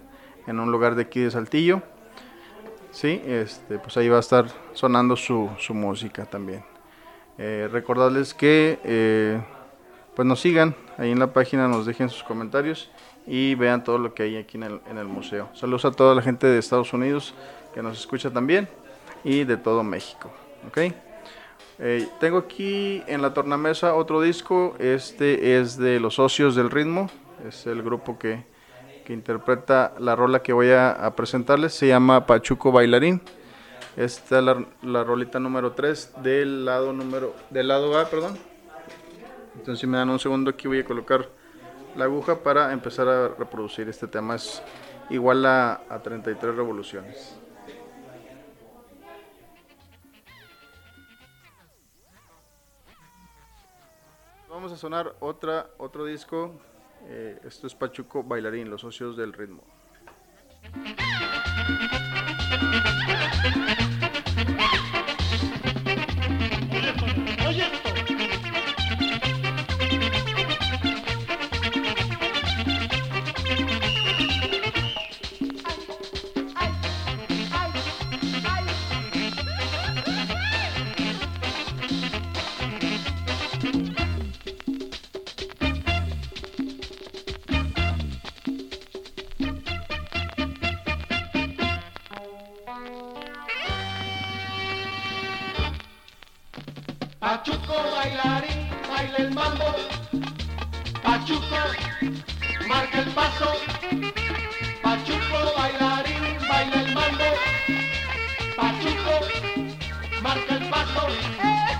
en 0.47 0.61
un 0.61 0.73
lugar 0.73 0.95
de 0.95 1.03
aquí 1.03 1.21
de 1.21 1.31
Saltillo. 1.31 1.83
Sí, 2.93 3.21
este, 3.27 3.79
pues 3.79 3.97
ahí 3.97 4.09
va 4.09 4.19
a 4.19 4.21
estar 4.21 4.47
sonando 4.73 5.17
su, 5.17 5.51
su 5.59 5.75
música 5.75 6.25
también. 6.27 6.65
recordarles 7.39 8.35
que 8.35 9.43
pues 10.15 10.29
nos 10.29 10.41
sigan 10.41 10.75
ahí 10.99 11.11
en 11.11 11.19
la 11.19 11.33
página, 11.33 11.69
nos 11.69 11.87
dejen 11.87 12.09
sus 12.09 12.23
comentarios 12.23 12.91
y 13.27 13.55
vean 13.55 13.83
todo 13.83 13.99
lo 13.99 14.15
que 14.15 14.25
hay 14.25 14.37
aquí 14.37 14.59
en 14.59 14.65
el, 14.65 14.81
en 14.91 14.99
el 14.99 15.07
museo. 15.07 15.49
Saludos 15.55 15.85
a 15.87 15.91
toda 15.91 16.15
la 16.15 16.23
gente 16.23 16.47
de 16.47 16.59
Estados 16.59 16.93
Unidos 16.93 17.35
que 17.73 17.83
nos 17.83 17.99
escucha 17.99 18.31
también 18.31 18.69
y 19.25 19.45
de 19.45 19.57
todo 19.57 19.83
México. 19.83 20.31
¿ok? 20.69 20.79
Eh, 21.79 22.09
tengo 22.21 22.39
aquí 22.39 23.03
en 23.07 23.23
la 23.23 23.35
tornamesa 23.35 23.95
otro 23.95 24.21
disco, 24.21 24.77
este 24.79 25.59
es 25.59 25.77
de 25.77 25.99
Los 26.01 26.15
Socios 26.15 26.55
del 26.55 26.71
Ritmo, 26.71 27.11
es 27.47 27.67
el 27.67 27.83
grupo 27.83 28.19
que, 28.19 28.45
que 29.05 29.13
interpreta 29.13 29.95
la 29.99 30.15
rola 30.15 30.43
que 30.43 30.53
voy 30.53 30.71
a, 30.71 31.13
presentarles, 31.17 31.73
se 31.75 31.89
llama 31.89 32.27
Pachuco 32.27 32.71
Bailarín. 32.71 33.21
Esta 33.97 34.39
es 34.39 34.45
la, 34.45 34.65
la, 34.83 35.05
rolita 35.05 35.39
número 35.39 35.73
3 35.73 36.15
del 36.23 36.65
lado 36.65 36.93
número 36.93 37.35
del 37.51 37.69
lado 37.69 37.99
A, 37.99 38.09
perdón. 38.09 38.39
Entonces 39.55 39.81
si 39.81 39.87
me 39.87 39.99
dan 39.99 40.09
un 40.09 40.19
segundo 40.19 40.51
aquí 40.51 40.67
voy 40.67 40.79
a 40.79 40.85
colocar 40.85 41.29
la 41.97 42.05
aguja 42.05 42.43
para 42.43 42.73
empezar 42.73 43.07
a 43.09 43.29
reproducir 43.29 43.89
este 43.89 44.07
tema 44.07 44.37
es 44.37 44.63
igual 45.11 45.45
a, 45.45 45.83
a 45.91 45.99
33 46.03 46.55
revoluciones. 46.55 47.41
Vamos 54.62 54.79
a 54.79 54.81
sonar 54.81 55.16
otra, 55.18 55.70
otro 55.77 56.05
disco. 56.05 56.53
Eh, 57.09 57.37
esto 57.42 57.66
es 57.66 57.75
Pachuco 57.75 58.22
Bailarín, 58.22 58.70
Los 58.70 58.83
Socios 58.83 59.16
del 59.16 59.33
Ritmo. 59.33 59.64
Pachuco 97.23 97.75
bailarín, 97.95 98.69
baila 98.91 99.19
el 99.19 99.31
mambo. 99.33 99.69
Pachuco, 101.05 101.61
marca 102.67 102.99
el 102.99 103.11
paso. 103.15 103.49
Pachuco 104.83 105.39
bailarín, 105.57 106.25
baila 106.49 106.81
el 106.83 106.93
mambo. 106.93 107.29
Pachuco, 108.57 109.15
marca 110.21 110.55
el 110.57 110.69
paso. 110.69 111.72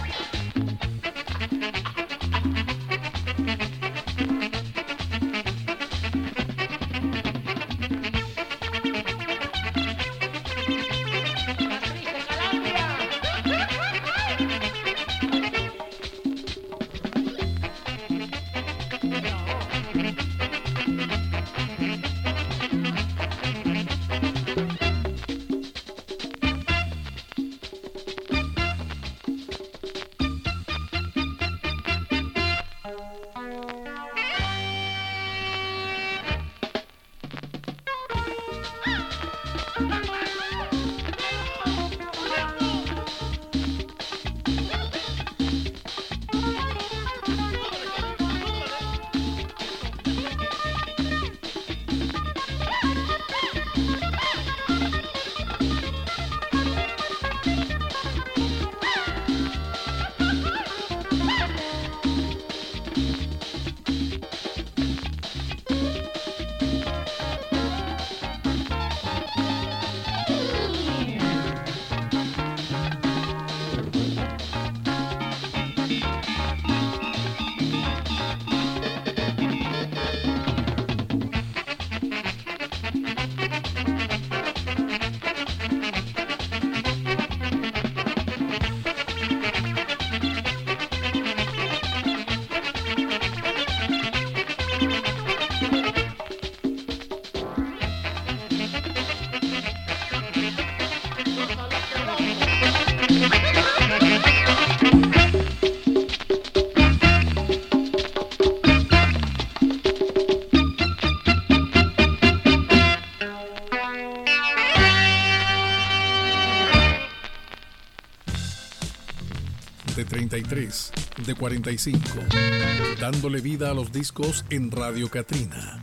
33, 121.35 121.95
de 121.95 122.15
45, 122.15 123.01
dándole 123.01 123.41
vida 123.41 123.71
a 123.71 123.75
los 123.75 123.93
discos 123.93 124.45
en 124.51 124.71
Radio 124.71 125.09
Catrina. 125.09 125.81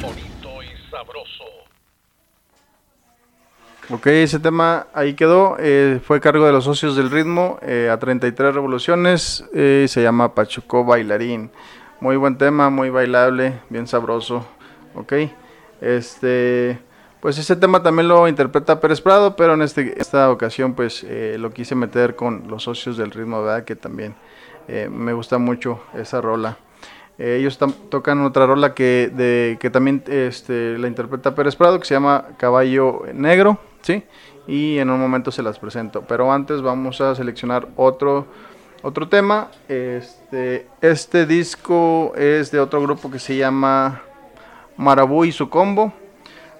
Bonito 0.00 0.62
y 0.62 0.90
sabroso. 0.90 1.44
Ok, 3.90 4.06
ese 4.06 4.38
tema 4.40 4.86
ahí 4.92 5.14
quedó. 5.14 5.56
Eh, 5.58 6.00
fue 6.04 6.20
cargo 6.20 6.46
de 6.46 6.52
los 6.52 6.64
socios 6.64 6.96
del 6.96 7.10
ritmo 7.10 7.58
eh, 7.62 7.90
a 7.92 7.98
33 7.98 8.54
revoluciones. 8.54 9.44
Eh, 9.54 9.86
se 9.88 10.02
llama 10.02 10.34
Pachuco 10.34 10.84
Bailarín. 10.84 11.50
Muy 12.00 12.16
buen 12.16 12.36
tema, 12.36 12.70
muy 12.70 12.90
bailable, 12.90 13.60
bien 13.70 13.86
sabroso. 13.86 14.46
Ok, 14.94 15.12
este. 15.80 16.78
Pues 17.24 17.38
ese 17.38 17.56
tema 17.56 17.82
también 17.82 18.06
lo 18.06 18.28
interpreta 18.28 18.80
Pérez 18.80 19.00
Prado, 19.00 19.34
pero 19.34 19.54
en 19.54 19.62
este, 19.62 19.98
esta 19.98 20.30
ocasión 20.30 20.74
pues 20.74 21.02
eh, 21.08 21.38
lo 21.38 21.54
quise 21.54 21.74
meter 21.74 22.16
con 22.16 22.48
los 22.48 22.64
socios 22.64 22.98
del 22.98 23.12
ritmo, 23.12 23.42
¿verdad? 23.42 23.64
Que 23.64 23.76
también 23.76 24.14
eh, 24.68 24.90
me 24.92 25.14
gusta 25.14 25.38
mucho 25.38 25.80
esa 25.94 26.20
rola. 26.20 26.58
Eh, 27.16 27.38
ellos 27.40 27.58
tocan 27.88 28.20
otra 28.26 28.44
rola 28.44 28.74
que, 28.74 29.56
que 29.58 29.70
también 29.70 30.04
este, 30.06 30.76
la 30.76 30.86
interpreta 30.86 31.34
Pérez 31.34 31.56
Prado, 31.56 31.80
que 31.80 31.86
se 31.86 31.94
llama 31.94 32.26
Caballo 32.36 33.04
Negro, 33.14 33.58
¿sí? 33.80 34.02
Y 34.46 34.76
en 34.76 34.90
un 34.90 35.00
momento 35.00 35.32
se 35.32 35.42
las 35.42 35.58
presento. 35.58 36.04
Pero 36.06 36.30
antes 36.30 36.60
vamos 36.60 37.00
a 37.00 37.14
seleccionar 37.14 37.68
otro, 37.76 38.26
otro 38.82 39.08
tema. 39.08 39.48
Este, 39.66 40.66
este 40.82 41.24
disco 41.24 42.12
es 42.16 42.50
de 42.50 42.60
otro 42.60 42.82
grupo 42.82 43.10
que 43.10 43.18
se 43.18 43.34
llama 43.34 44.02
Marabú 44.76 45.24
y 45.24 45.32
su 45.32 45.48
combo. 45.48 46.03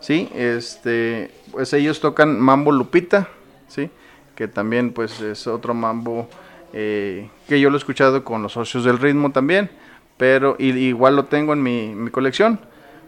¿Sí? 0.05 0.29
Este, 0.35 1.31
pues 1.51 1.73
ellos 1.73 1.99
tocan 1.99 2.39
Mambo 2.39 2.73
Lupita, 2.73 3.29
¿sí? 3.69 3.91
Que 4.37 4.49
también 4.49 4.93
pues 4.93 5.19
es 5.23 5.47
otro 5.47 5.73
mambo 5.73 6.29
eh, 6.75 7.31
que 7.49 7.59
yo 7.59 7.71
lo 7.71 7.77
he 7.77 7.79
escuchado 7.79 8.23
con 8.23 8.43
los 8.43 8.53
socios 8.53 8.85
del 8.85 8.99
ritmo 8.99 9.33
también, 9.33 9.71
pero 10.19 10.57
igual 10.59 11.17
lo 11.17 11.25
tengo 11.25 11.55
en 11.55 11.63
mi, 11.63 12.11
colección, 12.11 12.61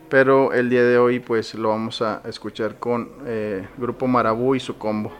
pero 0.09 0.55
el 0.55 0.71
día 0.71 0.85
de 0.85 0.97
hoy 0.97 1.21
pues 1.21 1.55
lo 1.55 1.69
vamos 1.69 2.01
a 2.01 2.23
escuchar 2.25 2.77
con 2.77 3.11
eh, 3.27 3.67
Grupo 3.77 4.07
Marabú 4.07 4.55
y 4.55 4.61
su 4.61 4.79
combo. 4.79 5.13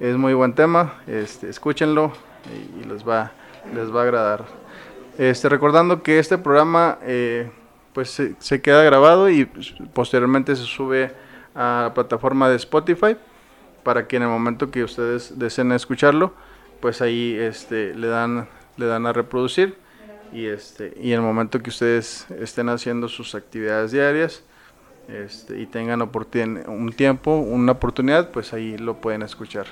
Es 0.00 0.14
muy 0.16 0.34
buen 0.34 0.52
tema, 0.52 1.00
este, 1.06 1.48
escúchenlo 1.48 2.12
y, 2.82 2.86
les, 2.86 3.08
va, 3.08 3.32
les 3.74 3.94
va 3.94 4.00
a 4.00 4.02
agradar. 4.02 4.44
Este, 5.16 5.48
recordando 5.48 6.02
que 6.02 6.18
este 6.18 6.36
programa 6.36 6.98
eh, 7.02 7.50
pues 7.92 8.10
se, 8.38 8.62
queda 8.62 8.82
grabado 8.82 9.28
y 9.30 9.44
posteriormente 9.92 10.54
se 10.56 10.64
sube 10.64 11.12
a 11.54 11.82
la 11.84 11.94
plataforma 11.94 12.48
de 12.48 12.56
Spotify 12.56 13.16
para 13.82 14.06
que 14.06 14.16
en 14.16 14.22
el 14.22 14.28
momento 14.28 14.70
que 14.70 14.84
ustedes 14.84 15.38
deseen 15.38 15.72
escucharlo, 15.72 16.32
pues 16.80 17.00
ahí 17.00 17.36
este, 17.38 17.94
le 17.94 18.08
dan 18.08 18.48
le 18.78 18.86
dan 18.86 19.06
a 19.06 19.12
reproducir 19.12 19.76
y 20.32 20.46
este 20.46 20.94
y 21.00 21.12
en 21.12 21.20
el 21.20 21.22
momento 21.22 21.60
que 21.60 21.70
ustedes 21.70 22.26
estén 22.40 22.68
haciendo 22.68 23.08
sus 23.08 23.34
actividades 23.34 23.92
diarias 23.92 24.42
este, 25.08 25.58
y 25.58 25.66
tengan 25.66 26.02
un 26.02 26.92
tiempo, 26.92 27.36
una 27.38 27.72
oportunidad, 27.72 28.30
pues 28.30 28.52
ahí 28.52 28.76
lo 28.76 29.00
pueden 29.00 29.22
escuchar 29.22 29.66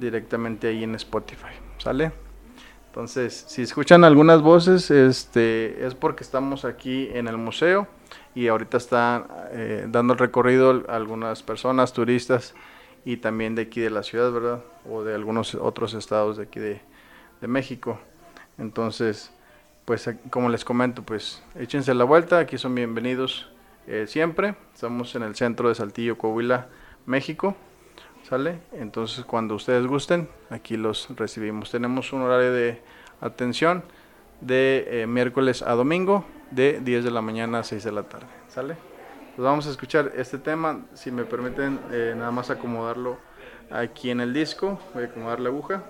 directamente 0.00 0.68
ahí 0.68 0.82
en 0.82 0.94
Spotify, 0.94 1.52
¿sale? 1.76 2.10
Entonces, 2.92 3.46
si 3.48 3.62
escuchan 3.62 4.04
algunas 4.04 4.42
voces, 4.42 4.90
este, 4.90 5.86
es 5.86 5.94
porque 5.94 6.22
estamos 6.22 6.66
aquí 6.66 7.08
en 7.14 7.26
el 7.26 7.38
museo 7.38 7.88
y 8.34 8.48
ahorita 8.48 8.76
están 8.76 9.28
eh, 9.52 9.86
dando 9.88 10.12
el 10.12 10.18
recorrido 10.18 10.84
algunas 10.88 11.42
personas, 11.42 11.94
turistas 11.94 12.54
y 13.06 13.16
también 13.16 13.54
de 13.54 13.62
aquí 13.62 13.80
de 13.80 13.88
la 13.88 14.02
ciudad, 14.02 14.30
¿verdad? 14.30 14.60
O 14.90 15.04
de 15.04 15.14
algunos 15.14 15.54
otros 15.54 15.94
estados 15.94 16.36
de 16.36 16.42
aquí 16.42 16.60
de, 16.60 16.82
México. 17.40 17.98
Entonces, 18.58 19.32
pues 19.86 20.10
como 20.28 20.50
les 20.50 20.62
comento, 20.62 21.02
pues 21.02 21.42
échense 21.58 21.94
la 21.94 22.04
vuelta, 22.04 22.40
aquí 22.40 22.58
son 22.58 22.74
bienvenidos 22.74 23.50
eh, 23.86 24.04
siempre. 24.06 24.54
Estamos 24.74 25.14
en 25.14 25.22
el 25.22 25.34
centro 25.34 25.70
de 25.70 25.76
Saltillo, 25.76 26.18
Coahuila, 26.18 26.68
México. 27.06 27.56
¿Sale? 28.32 28.60
Entonces 28.72 29.26
cuando 29.26 29.54
ustedes 29.54 29.86
gusten, 29.86 30.26
aquí 30.48 30.78
los 30.78 31.06
recibimos. 31.16 31.70
Tenemos 31.70 32.14
un 32.14 32.22
horario 32.22 32.50
de 32.50 32.80
atención 33.20 33.84
de 34.40 35.02
eh, 35.02 35.06
miércoles 35.06 35.60
a 35.60 35.72
domingo 35.72 36.24
de 36.50 36.80
10 36.80 37.04
de 37.04 37.10
la 37.10 37.20
mañana 37.20 37.58
a 37.58 37.62
6 37.62 37.84
de 37.84 37.92
la 37.92 38.04
tarde. 38.04 38.24
¿Sale? 38.48 38.78
Pues 39.36 39.44
vamos 39.44 39.66
a 39.66 39.70
escuchar 39.70 40.12
este 40.16 40.38
tema, 40.38 40.86
si 40.94 41.10
me 41.10 41.26
permiten 41.26 41.78
eh, 41.90 42.14
nada 42.16 42.30
más 42.30 42.48
acomodarlo 42.48 43.18
aquí 43.70 44.08
en 44.08 44.22
el 44.22 44.32
disco, 44.32 44.80
voy 44.94 45.02
a 45.02 45.06
acomodar 45.08 45.38
la 45.38 45.50
aguja 45.50 45.82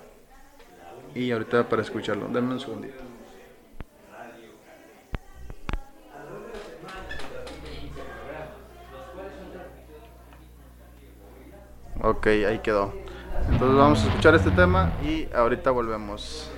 y 1.14 1.30
ahorita 1.30 1.68
para 1.68 1.82
escucharlo, 1.82 2.26
denme 2.26 2.54
un 2.54 2.60
segundito. 2.60 3.11
Ok, 12.04 12.26
ahí 12.26 12.58
quedó. 12.58 12.92
Entonces 13.48 13.76
vamos 13.76 14.02
a 14.02 14.06
escuchar 14.08 14.34
este 14.34 14.50
tema 14.50 14.98
y 15.00 15.28
ahorita 15.32 15.70
volvemos. 15.70 16.50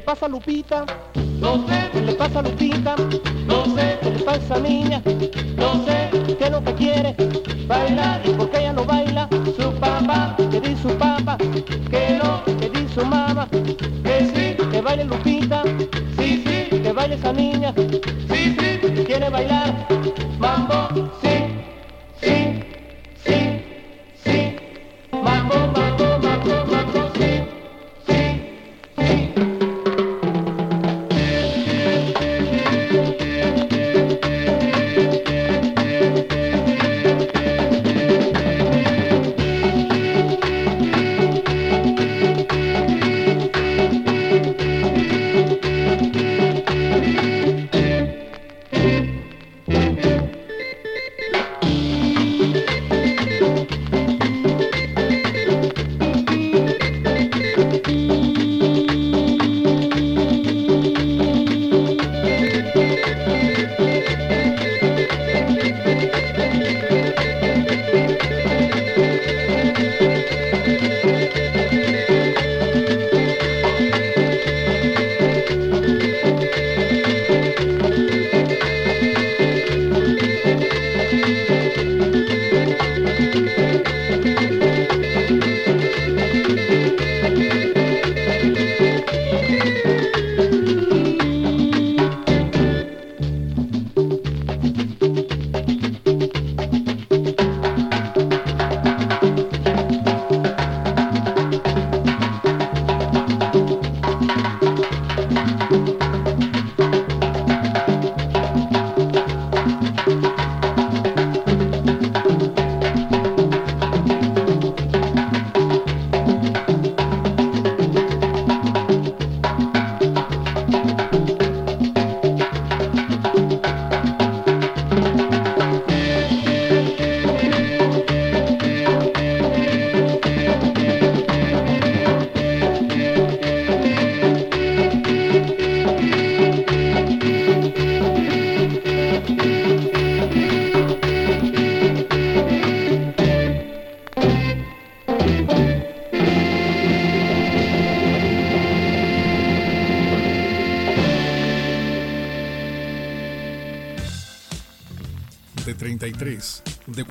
Pasa 0.00 0.26
a 0.26 0.28
Lupita? 0.28 0.84
No 1.40 1.66
sé. 1.66 1.88
¿Qué 1.92 2.00
le 2.00 2.14
pasa 2.14 2.38
a 2.40 2.42
Lupita? 2.42 2.96
No 3.46 3.64
sé. 3.74 3.98
¿Qué 4.02 4.10
le 4.10 4.18
pasa 4.24 4.54
a 4.54 4.60
niña? 4.60 5.02
No 5.56 5.84
sé. 5.84 6.10
¿Qué 6.38 6.44
es 6.44 6.50
lo 6.50 6.62
que 6.64 6.74
quiere? 6.74 7.16
Bailar. 7.66 8.20
¿Y 8.24 8.30
por 8.30 8.50
qué 8.50 8.58
ella 8.60 8.72
no 8.72 8.84
baila? 8.84 9.28
Su 9.56 9.72
papá, 9.80 10.36
que 10.36 10.60
dice 10.60 10.82
su 10.82 10.88
papá, 10.96 11.36
que 11.38 12.20
no, 12.22 12.44
que 12.44 12.70
dice 12.70 12.94
su 12.94 13.04
mamá, 13.06 13.48
que 13.50 14.56
sí, 14.58 14.68
que 14.70 14.80
baile 14.80 15.04
Lupita, 15.04 15.62
sí, 16.18 16.42
sí, 16.44 16.80
que 16.80 16.92
baile 16.92 17.14
esa 17.16 17.32
niña, 17.32 17.72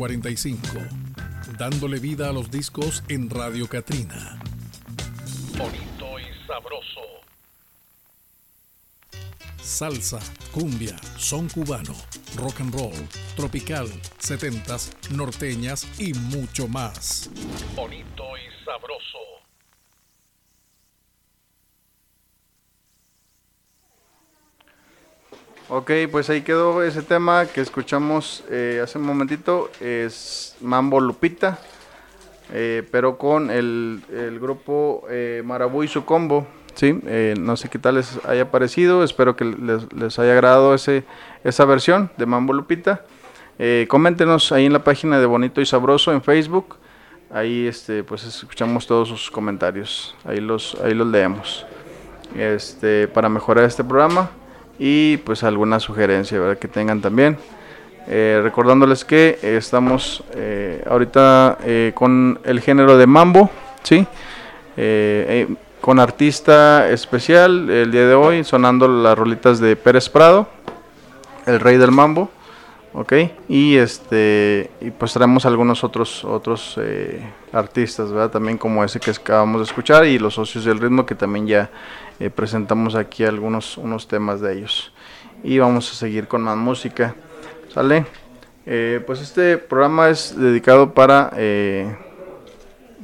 45, 0.04 0.68
dándole 1.58 1.98
vida 1.98 2.28
a 2.28 2.34
los 2.34 2.52
discos 2.52 3.06
en 3.08 3.30
Radio 3.30 3.70
Catrina. 3.70 4.38
Bonito 5.58 6.20
y 6.20 6.46
sabroso. 6.46 7.00
Salsa, 9.62 10.20
cumbia, 10.52 10.98
son 11.18 11.48
cubano, 11.48 11.96
rock 12.36 12.60
and 12.60 12.74
roll, 12.74 13.08
tropical, 13.38 13.88
setentas, 14.18 14.92
norteñas 15.10 15.88
y 15.98 16.13
mucho 16.13 16.68
más. 16.68 17.30
Bonito 17.74 18.26
y 18.36 18.66
sabroso. 18.66 19.20
Ok, 25.84 25.91
pues 26.10 26.30
ahí 26.30 26.43
quedó 26.43 26.82
ese 26.82 27.02
tema 27.02 27.46
que 27.46 27.60
escuchamos 27.60 28.46
eh, 28.50 28.80
hace 28.82 28.98
un 28.98 29.04
momentito. 29.04 29.69
Es 29.82 30.56
Mambo 30.62 31.02
Lupita, 31.02 31.60
eh, 32.54 32.88
pero 32.89 33.17
con 33.17 33.52
el, 33.52 34.02
el 34.10 34.39
grupo 34.39 35.04
eh, 35.10 35.41
Marabú 35.43 35.84
y 35.84 35.89
su 35.89 36.06
combo. 36.06 36.48
¿sí? 36.74 36.98
Eh, 37.06 37.34
no 37.38 37.58
sé 37.58 37.67
qué 37.67 37.80
tal 37.80 37.96
les 37.96 38.17
haya 38.24 38.50
parecido. 38.50 39.04
Espero 39.04 39.36
que 39.36 39.43
les, 39.43 39.91
les 39.91 40.17
haya 40.19 40.32
agradado 40.32 40.74
ese, 40.74 41.04
esa 41.43 41.65
versión 41.65 42.10
de 42.15 42.28
Mambo 42.28 42.54
Lupita. 42.54 43.04
Coméntenos 43.89 44.54
ahí 44.54 44.65
en 44.65 44.72
la 44.72 44.86
página 44.86 45.19
de 45.19 45.26
Bonito 45.26 45.60
y 45.60 45.65
Sabroso 45.65 46.13
en 46.13 46.22
Facebook. 46.22 46.78
Ahí 47.30 47.67
este, 47.67 48.06
pues 48.06 48.24
escuchamos 48.24 48.88
todos 48.88 49.10
sus 49.10 49.30
comentarios. 49.30 50.15
Ahí 50.24 50.39
los, 50.39 50.76
ahí 50.82 50.93
los 50.93 51.08
leemos. 51.08 51.65
Este, 52.38 53.10
para 53.10 53.28
mejorar 53.28 53.65
este 53.65 53.84
programa 53.84 54.32
y 54.79 55.17
pues 55.17 55.43
alguna 55.43 55.79
sugerencia 55.79 56.39
¿verdad? 56.39 56.57
que 56.57 56.67
tengan 56.67 57.01
también. 57.01 57.38
Eh, 58.07 58.41
recordándoles 58.43 59.05
que 59.05 59.39
estamos 59.41 60.23
eh, 60.36 60.83
ahorita 60.89 61.57
eh, 61.63 61.91
con 61.95 62.38
el 62.43 62.59
género 62.59 62.97
de 62.97 63.07
mambo, 63.07 63.49
¿sí? 63.83 64.05
Con 65.79 65.99
artista 65.99 66.89
especial 66.89 67.69
el 67.69 67.91
día 67.91 68.07
de 68.07 68.15
hoy, 68.15 68.43
sonando 68.43 68.88
las 68.88 69.17
rolitas 69.17 69.59
de 69.59 69.75
Pérez 69.75 70.09
Prado, 70.09 70.47
el 71.45 71.59
rey 71.59 71.77
del 71.77 71.91
mambo, 71.91 72.29
¿ok? 72.93 73.13
Y 73.47 73.75
este 73.75 74.71
y 74.81 74.91
pues 74.91 75.13
traemos 75.13 75.45
algunos 75.45 75.83
otros 75.83 76.25
otros 76.25 76.79
artistas, 77.53 78.12
¿verdad? 78.12 78.31
También 78.31 78.57
como 78.57 78.83
ese 78.83 78.99
que 78.99 79.12
acabamos 79.12 79.62
de 79.62 79.65
escuchar 79.65 80.05
y 80.05 80.19
los 80.19 80.33
socios 80.33 80.65
del 80.65 80.79
ritmo 80.79 81.05
que 81.05 81.15
también 81.15 81.47
ya 81.47 81.69
eh, 82.23 82.29
presentamos 82.29 82.95
aquí 82.95 83.25
algunos 83.25 83.77
unos 83.77 84.07
temas 84.07 84.39
de 84.39 84.57
ellos. 84.57 84.93
Y 85.43 85.59
vamos 85.59 85.91
a 85.91 85.95
seguir 85.95 86.27
con 86.29 86.41
más 86.41 86.55
música, 86.55 87.15
¿sale? 87.73 88.05
Eh, 88.65 89.03
pues 89.05 89.19
este 89.19 89.57
programa 89.57 90.07
es 90.07 90.33
dedicado 90.38 90.93
para 90.93 91.33
eh, 91.36 91.97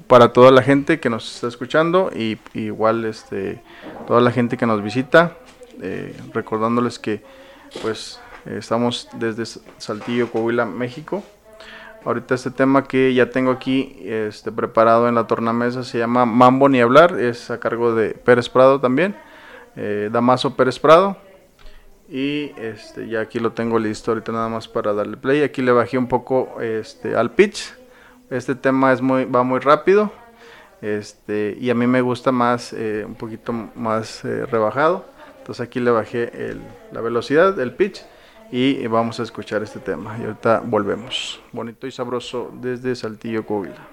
para 0.07 0.31
toda 0.31 0.51
la 0.51 0.61
gente 0.61 1.01
que 1.01 1.09
nos 1.09 1.35
está 1.35 1.47
escuchando 1.47 2.11
y, 2.15 2.37
y 2.53 2.61
igual 2.61 3.03
este 3.03 3.61
toda 4.07 4.21
la 4.21 4.31
gente 4.31 4.55
que 4.55 4.65
nos 4.65 4.81
visita, 4.81 5.35
eh, 5.81 6.15
recordándoles 6.33 6.97
que 6.97 7.21
pues 7.81 8.21
estamos 8.45 9.09
desde 9.15 9.61
Saltillo, 9.79 10.31
Coahuila, 10.31 10.65
México. 10.65 11.23
Ahorita 12.05 12.35
este 12.35 12.49
tema 12.51 12.85
que 12.85 13.13
ya 13.13 13.29
tengo 13.29 13.51
aquí 13.51 13.97
este, 14.03 14.51
preparado 14.51 15.07
en 15.09 15.15
la 15.15 15.27
tornamesa 15.27 15.83
se 15.83 15.97
llama 15.97 16.25
Mambo 16.25 16.69
ni 16.69 16.79
hablar, 16.79 17.19
es 17.19 17.51
a 17.51 17.59
cargo 17.59 17.93
de 17.93 18.11
Pérez 18.11 18.47
Prado 18.49 18.79
también, 18.79 19.15
eh, 19.75 20.09
Damaso 20.11 20.55
Pérez 20.55 20.79
Prado. 20.79 21.17
Y 22.11 22.53
este, 22.57 23.07
ya 23.07 23.19
aquí 23.21 23.39
lo 23.39 23.51
tengo 23.51 23.77
listo 23.77 24.11
ahorita 24.11 24.31
nada 24.31 24.49
más 24.49 24.67
para 24.67 24.93
darle 24.93 25.15
play. 25.17 25.43
Aquí 25.43 25.61
le 25.61 25.71
bajé 25.71 25.97
un 25.97 26.07
poco 26.07 26.59
este, 26.59 27.15
al 27.15 27.31
pitch. 27.31 27.71
Este 28.31 28.55
tema 28.55 28.91
es 28.93 29.01
muy, 29.01 29.25
va 29.25 29.43
muy 29.43 29.59
rápido. 29.59 30.11
Este, 30.81 31.55
y 31.59 31.69
a 31.69 31.75
mí 31.75 31.85
me 31.85 32.01
gusta 32.01 32.31
más, 32.31 32.73
eh, 32.73 33.03
un 33.05 33.13
poquito 33.13 33.53
más 33.53 34.25
eh, 34.25 34.45
rebajado. 34.47 35.05
Entonces 35.37 35.67
aquí 35.67 35.79
le 35.79 35.91
bajé 35.91 36.31
el- 36.49 36.61
la 36.91 37.01
velocidad, 37.01 37.59
el 37.59 37.73
pitch. 37.75 38.03
Y 38.51 38.87
vamos 38.87 39.19
a 39.19 39.23
escuchar 39.23 39.61
este 39.63 39.79
tema. 39.79 40.17
Y 40.19 40.23
ahorita 40.23 40.61
volvemos. 40.65 41.41
Bonito 41.51 41.85
y 41.87 41.91
sabroso 41.91 42.51
desde 42.53 42.95
Saltillo, 42.95 43.45
Coahuila. 43.45 43.87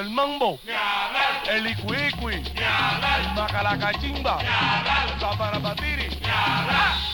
El 0.00 0.10
mambo, 0.10 0.58
el 1.50 1.66
icuicui, 1.66 2.34
el 2.34 3.34
macalacachimba, 3.34 4.38
la 5.20 7.09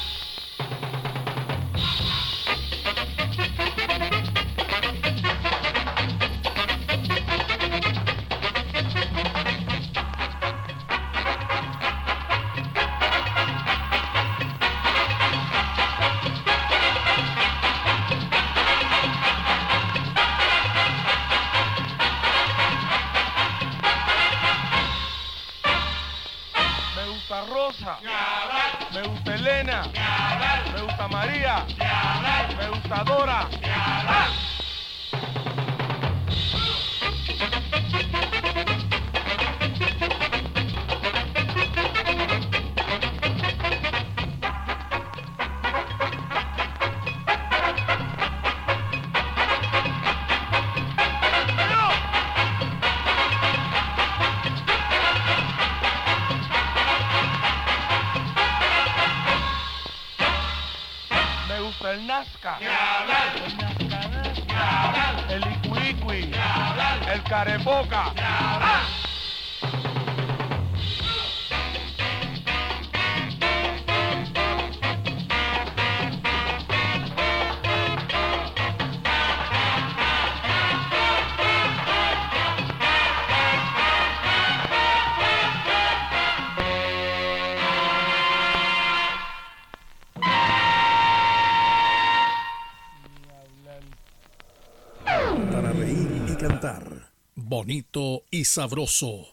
reír 95.79 96.09
y 96.29 96.37
cantar. 96.37 96.83
Bonito 97.35 98.23
y 98.31 98.45
sabroso. 98.45 99.27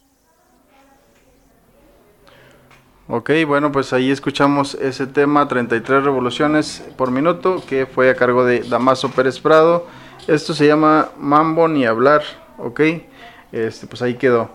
Ok, 3.08 3.32
bueno, 3.46 3.72
pues 3.72 3.92
ahí 3.92 4.12
escuchamos 4.12 4.76
ese 4.76 5.08
tema 5.08 5.48
33 5.48 6.04
revoluciones 6.04 6.84
por 6.98 7.12
minuto 7.12 7.62
que 7.68 7.86
fue 7.86 8.10
a 8.10 8.16
cargo 8.16 8.46
de 8.46 8.62
Damaso 8.62 9.12
Pérez 9.12 9.40
Prado. 9.40 9.88
Esto 10.28 10.54
se 10.54 10.66
llama 10.68 11.10
Mambo 11.20 11.68
ni 11.68 11.86
hablar, 11.86 12.24
ok. 12.58 12.80
este, 13.52 13.88
pues 13.88 14.02
ahí 14.02 14.16
quedó. 14.16 14.50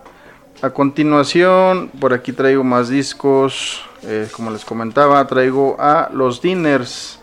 A 0.63 0.71
continuación, 0.71 1.89
por 2.01 2.15
aquí 2.15 2.33
traigo 2.33 2.65
más 2.65 2.89
discos. 2.89 3.85
eh, 4.03 4.29
como 4.33 4.51
les 4.51 4.65
comentaba, 4.65 5.27
traigo 5.27 5.77
a 5.79 6.09
los 6.13 6.41
Dinners. 6.41 7.21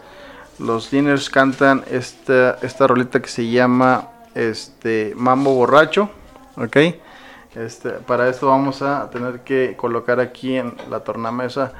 Los 0.59 0.91
Dinners 0.91 1.30
cantan 1.30 1.84
esta, 1.89 2.57
esta 2.61 2.88
rolita 2.88 3.22
que 3.22 3.28
se 3.30 3.49
llama 3.49 4.09
este, 4.36 5.13
Mambo 5.15 5.55
Borracho. 5.55 6.09
¿Ok? 6.57 6.77
Este, 7.55 7.89
para 7.91 8.29
esto 8.29 8.47
vamos 8.47 8.81
a 8.81 9.09
tener 9.09 9.39
que 9.39 9.75
colocar 9.77 10.19
aquí 10.19 10.57
en 10.57 10.75
la 10.89 10.99
tornamesa 10.99 11.73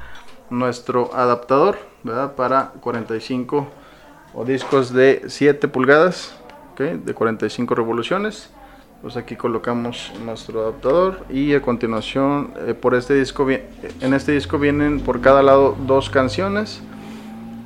nuestro 0.49 1.14
adaptador, 1.14 1.78
¿verdad? 2.03 2.36
Para 2.36 2.72
45 2.80 3.68
o 4.34 4.45
discos 4.45 4.93
de 4.93 5.24
7 5.28 5.68
pulgadas, 5.68 6.36
¿ok? 6.72 6.82
De 6.82 7.14
45 7.14 7.76
revoluciones. 7.76 8.49
Pues 9.01 9.18
aquí 9.18 9.36
colocamos 9.36 10.14
nuestro 10.24 10.62
adaptador 10.62 11.26
y 11.30 11.53
a 11.53 11.62
continuación 11.62 12.53
eh, 12.66 12.74
por 12.74 12.95
este 12.95 13.14
disco 13.14 13.47
en 13.49 14.14
este 14.14 14.32
disco 14.32 14.58
vienen 14.58 15.01
por 15.01 15.22
cada 15.22 15.43
lado 15.43 15.76
dos 15.86 16.10
canciones. 16.10 16.82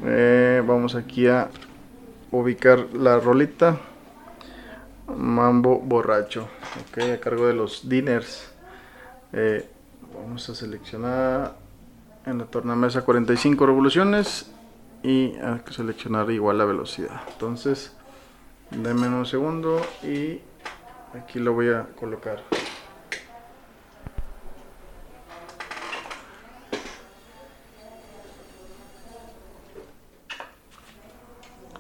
Eh, 0.04 0.64
vamos 0.66 0.96
aquí 0.96 1.28
a 1.28 1.50
ubicar 2.32 2.88
la 2.94 3.20
rolita 3.20 3.78
Mambo 5.16 5.80
Borracho, 5.80 6.48
ok, 6.90 7.04
a 7.14 7.20
cargo 7.20 7.48
de 7.48 7.54
los 7.54 7.88
Dinners. 7.88 8.52
Eh, 9.34 9.68
vamos 10.14 10.50
a 10.50 10.56
seleccionar 10.56 11.56
en 12.26 12.38
la 12.38 12.46
tornamesa 12.46 13.04
45 13.04 13.66
revoluciones 13.66 14.52
y 15.04 15.36
a 15.38 15.62
seleccionar 15.70 16.30
igual 16.32 16.58
la 16.58 16.66
velocidad. 16.66 17.22
Entonces, 17.32 17.96
denme 18.72 19.08
un 19.08 19.26
segundo 19.26 19.82
y 20.04 20.40
aquí 21.18 21.40
lo 21.40 21.54
voy 21.54 21.70
a 21.70 21.88
colocar. 22.00 22.44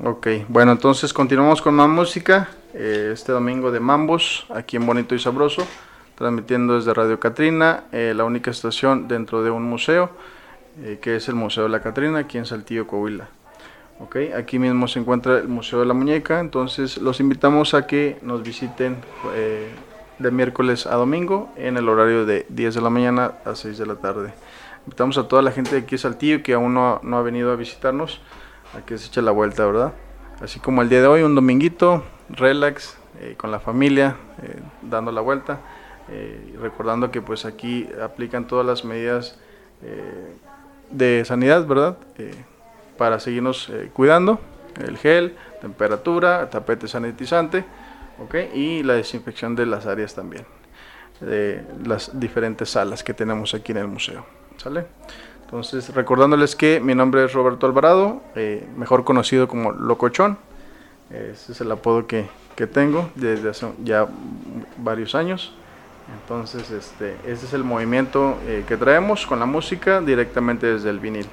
Ok, 0.01 0.27
bueno, 0.47 0.71
entonces 0.71 1.11
continuamos 1.11 1.61
con 1.61 1.75
más 1.75 1.89
música. 1.89 2.47
eh, 2.73 3.09
este 3.11 3.33
domingo 3.33 3.69
de 3.69 3.81
Mambos, 3.81 4.45
aquí 4.49 4.77
en 4.77 4.85
Bonito 4.85 5.13
y 5.13 5.19
Sabroso, 5.19 5.67
transmitiendo 6.15 6.75
desde 6.75 6.93
Radio 6.93 7.19
Catrina, 7.19 7.83
eh, 7.91 8.13
la 8.15 8.23
única 8.23 8.49
estación 8.49 9.09
dentro 9.09 9.43
de 9.43 9.51
un 9.51 9.63
museo, 9.63 10.09
eh, 10.81 10.99
que 11.01 11.17
es 11.17 11.27
el 11.27 11.35
Museo 11.35 11.63
de 11.63 11.69
la 11.69 11.81
Catrina, 11.81 12.19
aquí 12.19 12.37
en 12.37 12.45
Saltillo, 12.45 12.87
Coahuila. 12.87 13.27
Ok, 13.99 14.15
aquí 14.37 14.57
mismo 14.57 14.87
se 14.87 14.99
encuentra 14.99 15.39
el 15.39 15.49
Museo 15.49 15.81
de 15.81 15.85
la 15.85 15.93
Muñeca, 15.93 16.39
entonces 16.39 16.97
los 16.97 17.19
invitamos 17.19 17.73
a 17.73 17.85
que 17.85 18.19
nos 18.21 18.41
visiten 18.41 18.95
de 20.17 20.31
miércoles 20.31 20.85
a 20.85 20.95
domingo 20.95 21.49
en 21.57 21.75
el 21.75 21.89
horario 21.89 22.25
de 22.25 22.45
10 22.47 22.75
de 22.75 22.81
la 22.81 22.89
mañana 22.89 23.33
a 23.43 23.53
6 23.53 23.77
de 23.77 23.85
la 23.85 23.95
tarde. 23.95 24.33
Invitamos 24.85 25.17
a 25.17 25.27
toda 25.27 25.41
la 25.41 25.51
gente 25.51 25.71
de 25.71 25.81
aquí 25.81 25.95
de 25.95 25.97
Saltillo 25.97 26.41
que 26.41 26.53
aún 26.53 26.73
no, 26.73 27.01
no 27.03 27.17
ha 27.17 27.21
venido 27.21 27.51
a 27.51 27.57
visitarnos 27.57 28.21
a 28.77 28.85
que 28.85 28.97
se 28.97 29.07
eche 29.07 29.21
la 29.21 29.31
vuelta, 29.31 29.65
¿verdad? 29.65 29.93
Así 30.41 30.59
como 30.59 30.81
el 30.81 30.89
día 30.89 31.01
de 31.01 31.07
hoy, 31.07 31.23
un 31.23 31.35
dominguito, 31.35 32.03
relax, 32.29 32.97
eh, 33.19 33.35
con 33.37 33.51
la 33.51 33.59
familia, 33.59 34.15
eh, 34.41 34.59
dando 34.81 35.11
la 35.11 35.21
vuelta, 35.21 35.59
eh, 36.09 36.55
recordando 36.61 37.11
que 37.11 37.21
pues 37.21 37.45
aquí 37.45 37.87
aplican 38.01 38.47
todas 38.47 38.65
las 38.65 38.85
medidas 38.85 39.37
eh, 39.81 40.33
de 40.91 41.23
sanidad, 41.25 41.65
¿verdad? 41.65 41.97
Eh, 42.17 42.33
para 42.97 43.19
seguirnos 43.19 43.69
eh, 43.69 43.89
cuidando, 43.93 44.39
el 44.77 44.97
gel, 44.97 45.35
temperatura, 45.61 46.49
tapete 46.49 46.87
sanitizante, 46.87 47.63
¿ok? 48.23 48.35
Y 48.53 48.83
la 48.83 48.93
desinfección 48.93 49.55
de 49.55 49.65
las 49.65 49.85
áreas 49.85 50.15
también, 50.15 50.45
de 51.21 51.63
las 51.85 52.19
diferentes 52.19 52.69
salas 52.69 53.03
que 53.03 53.13
tenemos 53.13 53.53
aquí 53.53 53.71
en 53.71 53.77
el 53.79 53.87
museo, 53.87 54.25
¿sale? 54.57 54.87
Entonces, 55.49 55.95
recordándoles 55.95 56.55
que 56.55 56.79
mi 56.79 56.93
nombre 56.93 57.25
es 57.25 57.33
Roberto 57.33 57.65
Alvarado, 57.65 58.21
eh, 58.35 58.67
mejor 58.77 59.03
conocido 59.03 59.47
como 59.47 59.71
Locochón. 59.71 60.37
Ese 61.09 61.53
es 61.53 61.61
el 61.61 61.71
apodo 61.71 62.05
que, 62.05 62.27
que 62.55 62.67
tengo 62.67 63.09
desde 63.15 63.49
hace 63.49 63.67
ya 63.83 64.07
varios 64.77 65.15
años. 65.15 65.51
Entonces, 66.21 66.69
este, 66.69 67.15
es 67.25 67.51
el 67.51 67.63
movimiento 67.63 68.37
eh, 68.45 68.63
que 68.67 68.77
traemos 68.77 69.25
con 69.25 69.39
la 69.39 69.47
música 69.47 70.01
directamente 70.01 70.67
desde 70.67 70.91
el 70.91 70.99
vinil. 70.99 71.25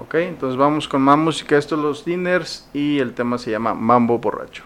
Ok, 0.00 0.14
entonces 0.16 0.58
vamos 0.58 0.88
con 0.88 1.00
más 1.00 1.16
música. 1.16 1.56
Estos 1.56 1.78
los 1.78 2.04
dinners 2.04 2.68
y 2.72 2.98
el 2.98 3.14
tema 3.14 3.38
se 3.38 3.52
llama 3.52 3.72
Mambo 3.72 4.18
Borracho. 4.18 4.64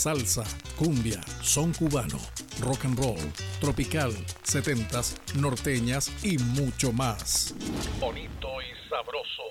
Salsa, 0.00 0.44
cumbia, 0.78 1.20
son 1.42 1.74
cubano, 1.74 2.16
rock 2.62 2.86
and 2.86 2.98
roll, 2.98 3.18
tropical, 3.60 4.10
setentas, 4.42 5.20
norteñas 5.38 6.10
y 6.24 6.38
mucho 6.38 6.90
más. 6.90 7.54
Bonito 8.00 8.48
y 8.62 8.88
sabroso. 8.88 9.42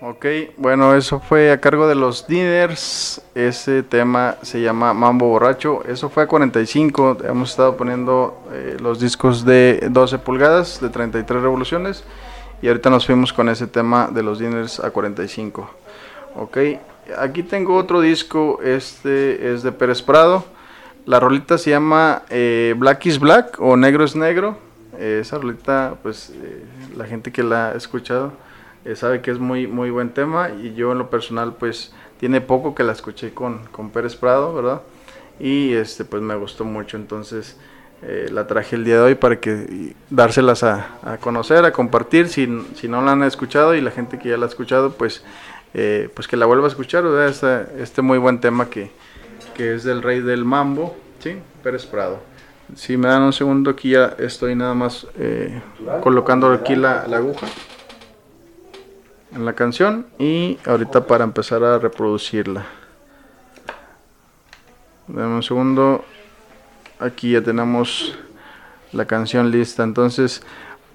Ok, 0.00 0.24
bueno, 0.56 0.94
eso 0.96 1.20
fue 1.20 1.52
a 1.52 1.60
cargo 1.60 1.86
de 1.86 1.94
los 1.94 2.26
Diners. 2.26 3.20
Ese 3.34 3.82
tema 3.82 4.36
se 4.40 4.62
llama 4.62 4.94
Mambo 4.94 5.28
Borracho. 5.28 5.84
Eso 5.84 6.08
fue 6.08 6.22
a 6.22 6.26
45. 6.26 7.18
Hemos 7.22 7.50
estado 7.50 7.76
poniendo 7.76 8.48
eh, 8.50 8.78
los 8.80 8.98
discos 8.98 9.44
de 9.44 9.88
12 9.90 10.18
pulgadas, 10.20 10.80
de 10.80 10.88
33 10.88 11.42
revoluciones. 11.42 12.02
Y 12.62 12.68
ahorita 12.68 12.88
nos 12.88 13.04
fuimos 13.04 13.30
con 13.30 13.50
ese 13.50 13.66
tema 13.66 14.08
de 14.10 14.22
los 14.22 14.38
Diners 14.38 14.80
a 14.80 14.90
45. 14.90 15.70
Ok, 16.34 16.56
aquí 17.18 17.42
tengo 17.42 17.76
otro 17.76 18.00
disco. 18.00 18.60
Este 18.62 19.52
es 19.52 19.62
de 19.62 19.72
Pérez 19.72 20.02
Prado. 20.02 20.44
La 21.06 21.18
rolita 21.18 21.58
se 21.58 21.70
llama 21.70 22.22
eh, 22.30 22.74
Black 22.76 23.06
is 23.06 23.18
Black 23.18 23.56
o 23.60 23.76
Negro 23.76 24.04
es 24.04 24.14
Negro. 24.14 24.58
esa 24.98 25.38
rolita, 25.38 25.96
pues 26.02 26.30
eh, 26.30 26.62
la 26.96 27.06
gente 27.06 27.32
que 27.32 27.42
la 27.42 27.70
ha 27.70 27.76
escuchado 27.76 28.32
eh, 28.84 28.96
sabe 28.96 29.20
que 29.20 29.30
es 29.30 29.38
muy, 29.38 29.68
muy 29.68 29.90
buen 29.90 30.10
tema 30.10 30.50
y 30.50 30.74
yo 30.74 30.90
en 30.90 30.98
lo 30.98 31.08
personal 31.08 31.54
pues 31.54 31.92
tiene 32.18 32.40
poco 32.40 32.74
que 32.74 32.82
la 32.82 32.92
escuché 32.92 33.32
con, 33.32 33.64
con 33.66 33.90
Pérez 33.90 34.16
Prado, 34.16 34.54
¿verdad? 34.54 34.82
Y 35.38 35.72
este 35.72 36.04
pues 36.04 36.20
me 36.20 36.34
gustó 36.34 36.64
mucho, 36.64 36.96
entonces 36.96 37.56
eh, 38.02 38.28
la 38.32 38.48
traje 38.48 38.74
el 38.74 38.84
día 38.84 38.96
de 38.96 39.02
hoy 39.02 39.14
para 39.14 39.38
que 39.38 39.94
dárselas 40.10 40.64
a, 40.64 40.98
a 41.04 41.18
conocer, 41.18 41.64
a 41.64 41.72
compartir, 41.72 42.28
si, 42.28 42.48
si, 42.74 42.88
no 42.88 43.02
la 43.02 43.12
han 43.12 43.22
escuchado 43.22 43.76
y 43.76 43.80
la 43.80 43.92
gente 43.92 44.18
que 44.18 44.30
ya 44.30 44.36
la 44.36 44.46
ha 44.46 44.48
escuchado 44.48 44.94
pues, 44.94 45.22
eh, 45.74 46.08
pues 46.14 46.28
que 46.28 46.36
la 46.36 46.46
vuelva 46.46 46.66
a 46.66 46.68
escuchar, 46.68 47.04
¿verdad? 47.04 47.28
Este, 47.28 47.82
este 47.82 48.02
muy 48.02 48.18
buen 48.18 48.40
tema 48.40 48.68
que, 48.68 48.90
que 49.54 49.74
es 49.74 49.84
del 49.84 50.02
rey 50.02 50.20
del 50.20 50.44
mambo, 50.44 50.96
¿sí? 51.18 51.36
Pérez 51.62 51.86
Prado. 51.86 52.20
Si 52.74 52.96
me 52.96 53.08
dan 53.08 53.22
un 53.22 53.32
segundo, 53.32 53.70
aquí 53.70 53.90
ya 53.90 54.14
estoy 54.18 54.54
nada 54.54 54.74
más 54.74 55.06
colocando 56.02 56.50
aquí 56.52 56.74
la, 56.74 57.06
la 57.06 57.18
aguja 57.18 57.46
en 59.34 59.44
la 59.44 59.54
canción 59.54 60.06
y 60.18 60.58
ahorita 60.64 61.06
para 61.06 61.24
empezar 61.24 61.62
a 61.64 61.78
reproducirla. 61.78 62.66
Dame 65.08 65.34
un 65.34 65.42
segundo. 65.42 66.04
Aquí 66.98 67.32
ya 67.32 67.42
tenemos 67.42 68.16
la 68.92 69.06
canción 69.06 69.50
lista. 69.50 69.82
Entonces, 69.82 70.42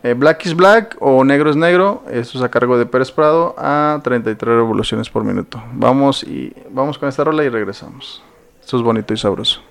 eh, 0.03 0.13
Black 0.13 0.45
is 0.45 0.55
Black 0.55 0.95
o 0.99 1.23
Negro 1.23 1.49
es 1.49 1.55
Negro. 1.55 2.03
Esto 2.09 2.37
es 2.37 2.43
a 2.43 2.49
cargo 2.49 2.77
de 2.77 2.85
Pérez 2.85 3.11
Prado 3.11 3.55
a 3.57 3.99
33 4.03 4.55
revoluciones 4.55 5.09
por 5.09 5.23
minuto. 5.23 5.61
Vamos 5.73 6.23
y 6.23 6.53
vamos 6.69 6.97
con 6.97 7.09
esta 7.09 7.23
rola 7.23 7.43
y 7.43 7.49
regresamos. 7.49 8.21
Esto 8.61 8.77
es 8.77 8.83
bonito 8.83 9.13
y 9.13 9.17
sabroso. 9.17 9.61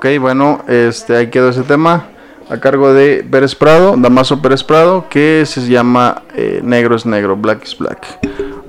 Ok, 0.00 0.06
bueno, 0.18 0.64
este, 0.66 1.14
ahí 1.14 1.26
quedó 1.26 1.50
ese 1.50 1.62
tema 1.62 2.06
a 2.48 2.58
cargo 2.58 2.94
de 2.94 3.22
Pérez 3.30 3.54
Prado, 3.54 3.96
Damaso 3.98 4.40
Pérez 4.40 4.64
Prado, 4.64 5.04
que 5.10 5.44
se 5.44 5.68
llama 5.68 6.22
eh, 6.34 6.62
Negro 6.64 6.96
es 6.96 7.04
Negro, 7.04 7.36
Black 7.36 7.64
is 7.64 7.76
Black. 7.76 8.06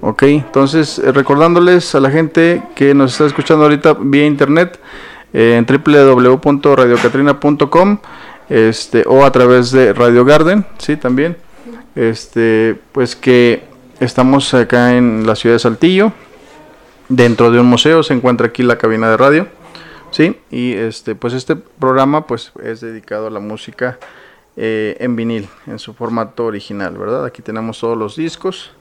Ok, 0.02 0.24
entonces 0.24 1.00
eh, 1.00 1.14
recordándoles 1.14 1.96
a 1.96 2.02
la 2.02 2.12
gente 2.12 2.62
que 2.76 2.94
nos 2.94 3.14
está 3.14 3.28
escuchando 3.28 3.64
ahorita 3.64 3.96
vía 3.98 4.26
internet 4.26 4.78
eh, 5.32 5.56
en 5.58 5.66
www.radiocatrina.com 5.66 7.98
este, 8.50 9.06
o 9.08 9.24
a 9.24 9.32
través 9.32 9.72
de 9.72 9.94
Radio 9.94 10.26
Garden, 10.26 10.66
sí, 10.80 10.98
también. 10.98 11.38
Este, 11.96 12.78
pues 12.92 13.16
que 13.16 13.64
estamos 14.02 14.54
acá 14.54 14.98
en 14.98 15.26
la 15.26 15.38
ciudad 15.38 15.56
de 15.56 15.60
Saltillo, 15.60 16.12
dentro 17.08 17.52
de 17.52 17.62
un 17.62 17.68
museo, 17.68 18.04
se 18.04 18.14
encuentra 18.14 18.48
aquí 18.48 18.64
la 18.64 18.78
cabina 18.78 19.10
de 19.10 19.16
radio 19.16 19.61
Sí, 20.12 20.38
y 20.52 20.74
este, 20.74 21.16
pues 21.16 21.34
este 21.34 21.56
programa 21.56 22.28
pues 22.28 22.52
es 22.62 22.82
dedicado 22.82 23.28
a 23.28 23.30
la 23.30 23.40
música 23.40 23.98
eh, 24.58 24.98
en 25.00 25.16
vinil, 25.16 25.48
en 25.68 25.80
su 25.80 25.94
formato 25.94 26.46
original, 26.46 26.98
¿verdad? 26.98 27.26
Aquí 27.26 27.42
tenemos 27.42 27.80
todos 27.80 27.98
los 27.98 28.18
discos. 28.18 28.74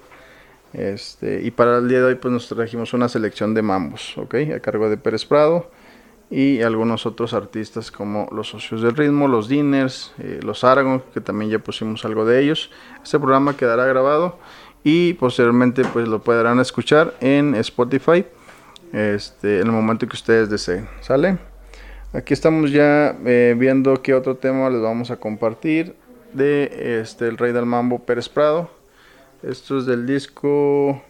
Este, 0.73 1.41
y 1.43 1.53
para 1.53 1.79
el 1.79 1.89
día 1.89 1.99
de 1.99 2.05
hoy 2.05 2.15
pues 2.17 2.33
nos 2.33 2.49
trajimos 2.49 2.93
una 2.95 3.09
selección 3.09 3.55
de 3.55 3.63
mambos, 3.63 4.19
¿ok? 4.19 4.35
A 4.57 4.61
cargo 4.61 4.91
de 4.91 4.97
Pérez 4.97 5.25
Prado 5.25 5.71
y 6.31 6.63
algunos 6.63 7.07
otros 7.07 7.33
artistas 7.33 7.91
como 7.91 8.29
los 8.33 8.49
Socios 8.49 8.83
del 8.83 8.97
Ritmo, 8.97 9.29
los 9.29 9.49
Diners, 9.49 10.13
eh, 10.19 10.41
los 10.43 10.65
Aragon, 10.65 11.03
que 11.15 11.21
también 11.21 11.51
ya 11.51 11.59
pusimos 11.61 12.05
algo 12.05 12.25
de 12.25 12.43
ellos. 12.43 12.71
Este 13.03 13.19
programa 13.19 13.57
quedará 13.57 13.85
grabado 13.87 14.39
y 14.83 15.15
posteriormente 15.15 15.85
pues 15.93 16.09
lo 16.09 16.23
podrán 16.23 16.59
escuchar 16.59 17.15
en 17.21 17.55
Spotify 17.55 18.25
este, 18.93 19.61
en 19.61 19.67
el 19.67 19.73
momento 19.73 20.07
que 20.07 20.17
ustedes 20.17 20.51
deseen. 20.51 20.89
¿Sale? 21.01 21.39
Aquí 22.13 22.35
estamos 22.35 22.73
ya 22.73 23.17
eh, 23.25 23.55
viendo 23.57 24.03
qué 24.03 24.15
otro 24.15 24.37
tema 24.37 24.69
les 24.69 24.81
vamos 24.81 25.11
a 25.13 25.17
compartir 25.17 25.95
de 26.33 26.99
este, 27.01 27.29
el 27.29 27.39
Rey 27.39 27.53
del 27.53 27.67
Mambo 27.67 28.01
Pérez 28.01 28.29
Prado. 28.29 28.71
Esto 29.43 29.79
es 29.79 29.87
del 29.87 30.07
disco 30.07 31.03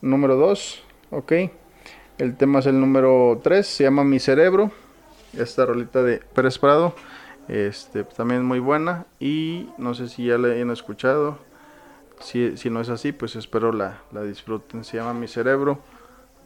número 0.00 0.36
2, 0.36 0.82
ok. 1.12 1.32
El 2.18 2.36
tema 2.36 2.58
es 2.58 2.66
el 2.66 2.80
número 2.80 3.40
3, 3.42 3.66
se 3.66 3.84
llama 3.84 4.04
Mi 4.04 4.18
Cerebro. 4.18 4.70
Esta 5.38 5.64
rolita 5.64 6.02
de 6.02 6.18
Pérez 6.18 6.58
Prado, 6.58 6.94
este, 7.48 8.02
también 8.04 8.44
muy 8.44 8.58
buena. 8.58 9.06
Y 9.20 9.68
no 9.78 9.94
sé 9.94 10.08
si 10.08 10.26
ya 10.26 10.36
la 10.36 10.48
hayan 10.48 10.70
escuchado. 10.70 11.38
Si, 12.20 12.56
si 12.56 12.68
no 12.70 12.80
es 12.80 12.88
así, 12.88 13.12
pues 13.12 13.36
espero 13.36 13.72
la, 13.72 14.02
la 14.12 14.22
disfruten. 14.22 14.84
Se 14.84 14.96
llama 14.96 15.14
Mi 15.14 15.28
Cerebro. 15.28 15.78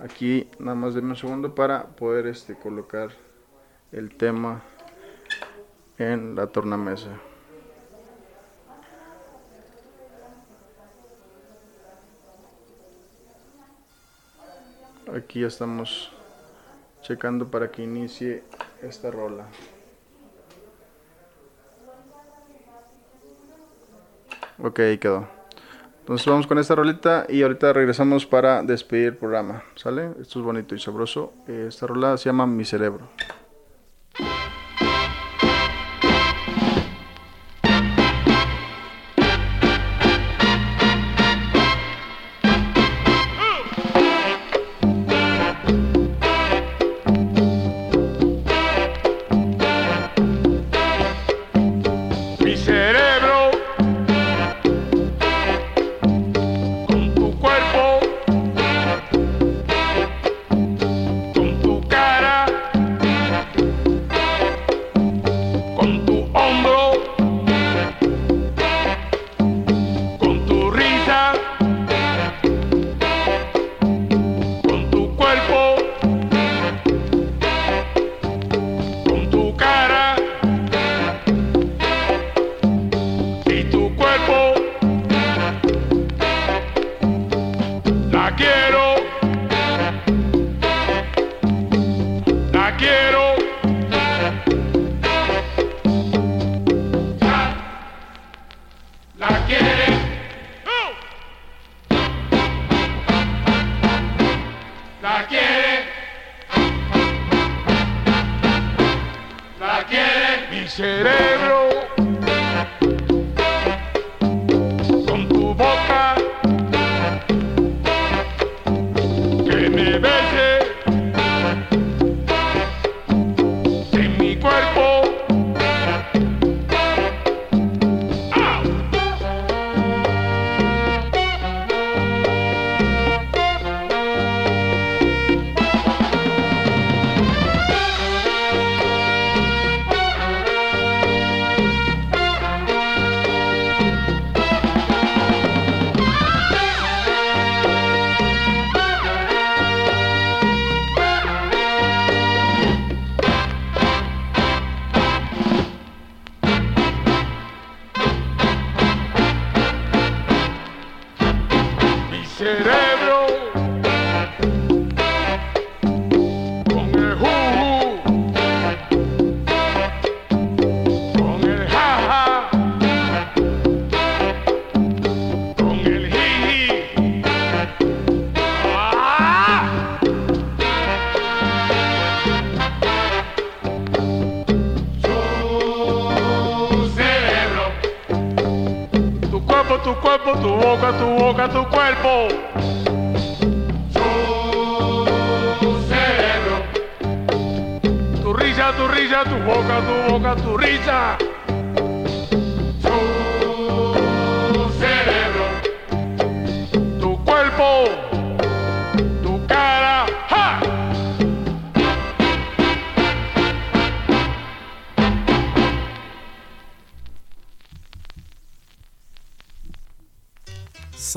Aquí 0.04 0.50
nada 0.58 0.74
más 0.74 0.92
denme 0.92 1.10
un 1.10 1.16
segundo 1.16 1.54
para 1.54 1.86
poder 1.86 2.26
este, 2.26 2.54
colocar 2.54 3.08
el 3.90 4.14
tema 4.14 4.62
en 5.96 6.34
la 6.34 6.46
tornamesa. 6.46 7.08
Aquí 15.16 15.40
ya 15.40 15.46
estamos 15.46 16.12
checando 17.00 17.50
para 17.50 17.70
que 17.70 17.82
inicie 17.82 18.42
esta 18.82 19.10
rola. 19.10 19.46
Ok, 24.58 24.80
quedó. 25.00 25.43
Entonces 26.04 26.26
vamos 26.26 26.46
con 26.46 26.58
esta 26.58 26.74
rolita 26.74 27.24
y 27.30 27.40
ahorita 27.40 27.72
regresamos 27.72 28.26
para 28.26 28.62
despedir 28.62 29.06
el 29.06 29.16
programa. 29.16 29.62
¿Sale? 29.74 30.10
Esto 30.20 30.38
es 30.38 30.44
bonito 30.44 30.74
y 30.74 30.78
sabroso. 30.78 31.32
Esta 31.48 31.86
rola 31.86 32.18
se 32.18 32.26
llama 32.26 32.46
Mi 32.46 32.66
Cerebro. 32.66 33.08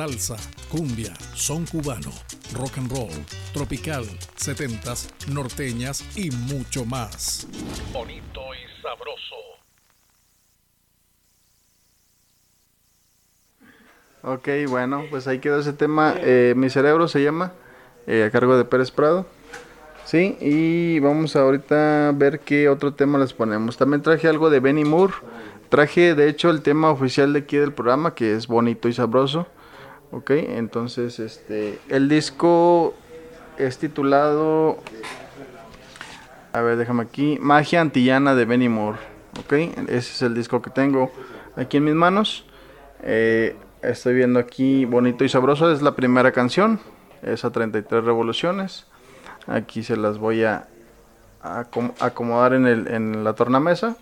Salsa, 0.08 0.38
cumbia, 0.70 1.14
son 1.34 1.66
cubano, 1.66 2.12
rock 2.54 2.78
and 2.78 2.90
roll, 2.92 3.10
tropical, 3.54 4.06
setentas, 4.36 5.10
norteñas 5.30 6.04
y 6.16 6.32
mucho 6.32 6.86
más. 6.86 7.48
Bonito 7.92 8.42
y 8.54 8.82
sabroso. 8.82 9.36
Ok, 14.24 14.70
bueno, 14.70 15.04
pues 15.10 15.28
ahí 15.28 15.40
quedó 15.40 15.60
ese 15.60 15.74
tema. 15.74 16.16
Eh, 16.18 16.54
Mi 16.56 16.70
cerebro 16.70 17.08
se 17.08 17.24
llama, 17.24 17.52
eh, 18.06 18.24
a 18.24 18.32
cargo 18.32 18.58
de 18.58 18.66
Pérez 18.66 18.92
Prado. 18.92 19.26
Sí, 20.06 20.38
y 20.40 21.00
vamos 21.00 21.36
ahorita 21.36 22.10
a 22.10 22.12
ver 22.14 22.40
qué 22.40 22.70
otro 22.70 22.94
tema 22.94 23.20
les 23.20 23.34
ponemos. 23.34 23.76
También 23.76 24.02
traje 24.02 24.30
algo 24.30 24.50
de 24.50 24.62
Benny 24.62 24.86
Moore. 24.86 25.14
Traje, 25.68 26.16
de 26.16 26.30
hecho, 26.30 26.50
el 26.50 26.62
tema 26.62 26.92
oficial 26.92 27.34
de 27.34 27.40
aquí 27.40 27.58
del 27.58 27.74
programa, 27.74 28.16
que 28.16 28.34
es 28.34 28.48
bonito 28.48 28.88
y 28.88 28.94
sabroso. 28.94 29.48
Ok, 30.12 30.32
entonces 30.32 31.20
este 31.20 31.80
el 31.90 32.08
disco 32.08 32.94
es 33.58 33.78
titulado 33.78 34.80
a 36.58 36.62
ver, 36.62 36.78
déjame 36.78 37.04
aquí, 37.04 37.38
Magia 37.40 37.82
Antillana 37.82 38.34
de 38.34 38.46
Benny 38.46 38.68
Moore. 38.68 38.98
Ok, 39.40 39.54
ese 39.54 39.98
es 39.98 40.22
el 40.24 40.34
disco 40.34 40.60
que 40.60 40.72
tengo 40.72 41.12
aquí 41.56 41.78
en 41.78 41.84
mis 41.84 41.94
manos. 41.94 42.46
Eh, 43.04 43.56
estoy 43.84 44.16
viendo 44.16 44.40
aquí 44.40 44.86
Bonito 44.86 45.24
y 45.24 45.30
Sabroso, 45.30 45.72
es 45.72 45.84
la 45.84 45.96
primera 45.96 46.32
canción, 46.32 46.80
es 47.22 47.46
a 47.46 47.52
33 47.52 48.04
revoluciones. 48.04 48.88
Aquí 49.46 49.84
se 49.84 49.98
las 49.98 50.18
voy 50.18 50.46
a, 50.46 50.68
acomodar 51.44 52.54
en, 52.54 52.66
el, 52.66 52.88
en 52.88 53.24
la 53.24 53.34
tornamesa. 53.34 53.96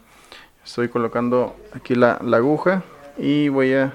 Estoy 0.63 0.87
colocando 0.87 1.57
aquí 1.73 1.93
la, 1.93 2.19
la 2.23 2.37
aguja 2.37 2.83
y 3.17 3.49
voy 3.49 3.73
a 3.73 3.93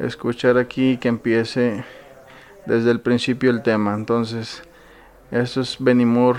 escuchar 0.00 0.58
aquí 0.58 0.96
que 0.98 1.08
empiece 1.08 1.84
desde 2.66 2.90
el 2.90 3.00
principio 3.00 3.50
el 3.50 3.62
tema. 3.62 3.94
Entonces, 3.94 4.62
esto 5.30 5.60
es 5.60 5.76
Benny 5.78 6.04
Moore 6.04 6.38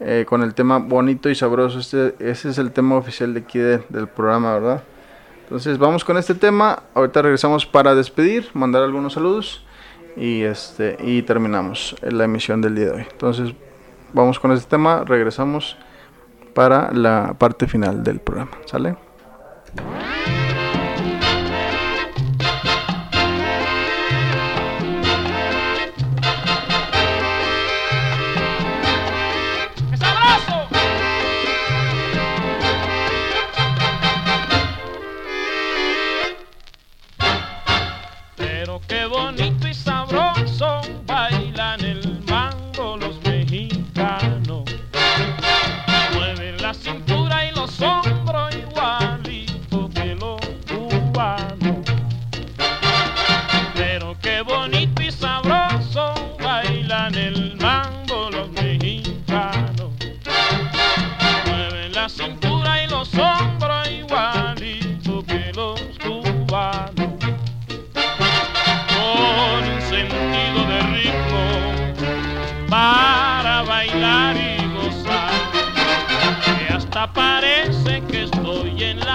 eh, 0.00 0.24
con 0.28 0.42
el 0.42 0.54
tema 0.54 0.78
bonito 0.78 1.28
y 1.28 1.34
sabroso. 1.34 1.78
Este, 1.78 2.14
ese 2.18 2.50
es 2.50 2.58
el 2.58 2.72
tema 2.72 2.96
oficial 2.96 3.34
de 3.34 3.40
aquí 3.40 3.58
del 3.58 4.08
programa, 4.08 4.54
¿verdad? 4.54 4.82
Entonces, 5.44 5.78
vamos 5.78 6.04
con 6.04 6.16
este 6.18 6.34
tema. 6.34 6.82
Ahorita 6.94 7.22
regresamos 7.22 7.64
para 7.64 7.94
despedir, 7.94 8.48
mandar 8.52 8.82
algunos 8.82 9.14
saludos 9.14 9.64
y, 10.16 10.42
este, 10.42 10.96
y 11.00 11.22
terminamos 11.22 11.96
la 12.02 12.24
emisión 12.24 12.60
del 12.60 12.74
día 12.74 12.86
de 12.86 12.90
hoy. 12.90 13.06
Entonces, 13.10 13.54
vamos 14.12 14.38
con 14.38 14.52
este 14.52 14.68
tema, 14.68 15.04
regresamos 15.06 15.76
para 16.54 16.92
la 16.92 17.34
parte 17.38 17.66
final 17.66 18.02
del 18.02 18.20
programa. 18.20 18.50
¿Sale? 18.66 18.96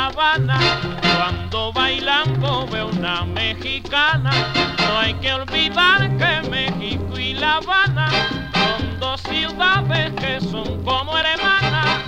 Habana. 0.08 0.60
Cuando 1.02 1.74
bailando 1.74 2.68
veo 2.68 2.88
una 2.88 3.26
mexicana, 3.26 4.32
no 4.78 5.00
hay 5.00 5.14
que 5.16 5.34
olvidar 5.34 6.18
que 6.18 6.50
México 6.50 7.18
y 7.18 7.34
La 7.34 7.56
Habana 7.56 8.10
son 8.54 9.00
dos 9.00 9.22
ciudades 9.22 10.12
que 10.14 10.40
son 10.42 10.84
como 10.84 11.18
hermanas 11.18 12.00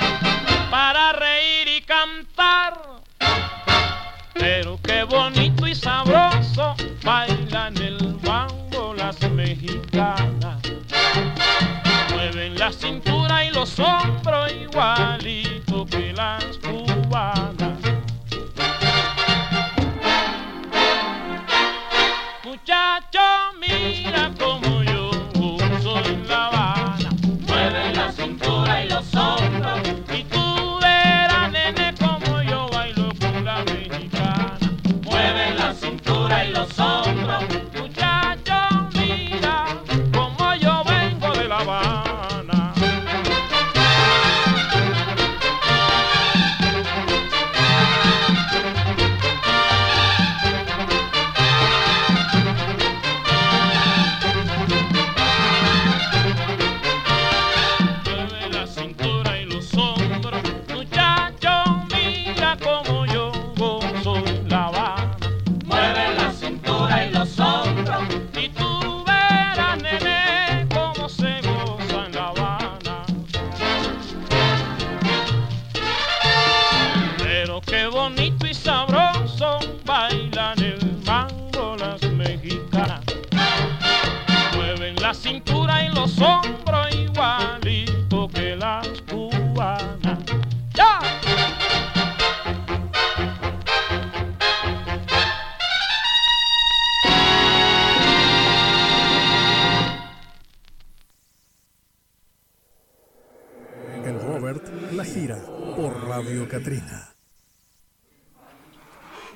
para 0.70 1.14
reír 1.14 1.68
y 1.78 1.82
cantar. 1.82 2.82
Pero 4.34 4.80
qué 4.84 5.04
bonito 5.04 5.68
y 5.68 5.74
sabroso 5.74 6.76
bailan 7.04 7.78
el 7.78 7.98
bango 8.24 8.94
las 8.94 9.20
mexicanas. 9.32 10.62
Mueven 12.26 12.58
la 12.58 12.72
cintura 12.72 13.46
y 13.46 13.52
los 13.52 13.80
hombros 13.80 14.52
igualito 14.52 15.86
que 15.86 16.12
las 16.12 16.58
cubanas. 16.58 17.65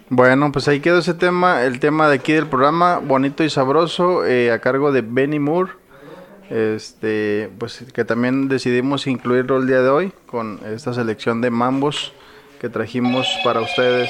Bueno, 0.09 0.51
pues 0.51 0.67
ahí 0.67 0.80
quedó 0.80 0.99
ese 0.99 1.13
tema, 1.13 1.63
el 1.63 1.80
tema 1.80 2.09
de 2.09 2.15
aquí 2.15 2.34
del 2.34 2.47
programa, 2.47 2.97
bonito 2.97 3.43
y 3.43 3.49
sabroso, 3.49 4.26
eh, 4.26 4.51
a 4.51 4.59
cargo 4.59 4.91
de 4.91 5.01
Benny 5.01 5.39
Moore. 5.39 5.74
Este, 6.49 7.51
pues 7.59 7.86
que 7.93 8.05
también 8.05 8.47
decidimos 8.47 9.05
incluirlo 9.05 9.57
el 9.57 9.67
día 9.67 9.82
de 9.82 9.89
hoy 9.89 10.13
con 10.26 10.59
esta 10.65 10.93
selección 10.95 11.41
de 11.41 11.51
mambos 11.51 12.11
que 12.59 12.70
trajimos 12.70 13.28
para 13.43 13.61
ustedes. 13.61 14.09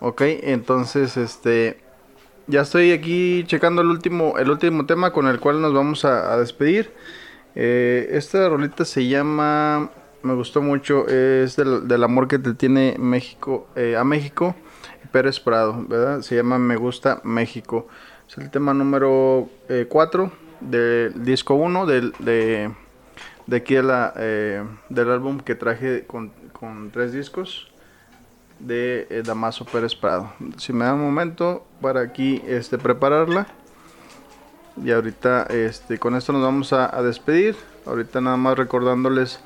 Ok, 0.00 0.22
entonces 0.22 1.16
este 1.16 1.80
ya 2.48 2.62
estoy 2.62 2.90
aquí 2.90 3.44
checando 3.46 3.82
el 3.82 3.88
último, 3.88 4.36
el 4.38 4.50
último 4.50 4.86
tema 4.86 5.12
con 5.12 5.28
el 5.28 5.38
cual 5.38 5.62
nos 5.62 5.72
vamos 5.72 6.04
a, 6.04 6.32
a 6.32 6.36
despedir. 6.36 6.92
Eh, 7.54 8.08
esta 8.12 8.48
rolita 8.48 8.84
se 8.84 9.06
llama, 9.06 9.90
me 10.22 10.34
gustó 10.34 10.62
mucho, 10.62 11.06
es 11.08 11.56
del, 11.56 11.88
del 11.88 12.04
amor 12.04 12.28
que 12.28 12.38
te 12.38 12.54
tiene 12.54 12.96
México 12.98 13.66
eh, 13.74 13.96
a 13.96 14.04
México, 14.04 14.54
Pérez 15.10 15.40
Prado, 15.40 15.84
¿verdad? 15.88 16.22
Se 16.22 16.36
llama 16.36 16.58
Me 16.58 16.76
gusta 16.76 17.20
México. 17.24 17.88
Es 18.28 18.38
el 18.38 18.50
tema 18.50 18.72
número 18.72 19.48
4 19.88 20.32
del 20.60 21.24
disco 21.24 21.54
1 21.54 21.86
del, 21.86 22.12
de, 22.18 22.70
de 23.46 23.56
aquí 23.56 23.74
de 23.74 23.82
la, 23.82 24.12
eh, 24.16 24.64
del 24.88 25.10
álbum 25.10 25.40
que 25.40 25.54
traje 25.54 26.06
con, 26.06 26.32
con 26.52 26.90
tres 26.90 27.12
discos 27.12 27.70
de 28.58 29.06
eh, 29.10 29.22
Damaso 29.24 29.64
Pérez 29.64 29.94
Prado. 29.94 30.32
Si 30.56 30.72
me 30.72 30.84
da 30.84 30.94
un 30.94 31.02
momento 31.02 31.66
para 31.80 32.00
aquí 32.00 32.42
este, 32.46 32.78
prepararla. 32.78 33.46
Y 34.82 34.90
ahorita 34.90 35.42
este, 35.50 35.98
con 35.98 36.14
esto 36.16 36.32
nos 36.32 36.42
vamos 36.42 36.72
a, 36.72 36.96
a 36.96 37.02
despedir. 37.02 37.56
Ahorita 37.84 38.22
nada 38.22 38.38
más 38.38 38.56
recordándoles 38.56 39.40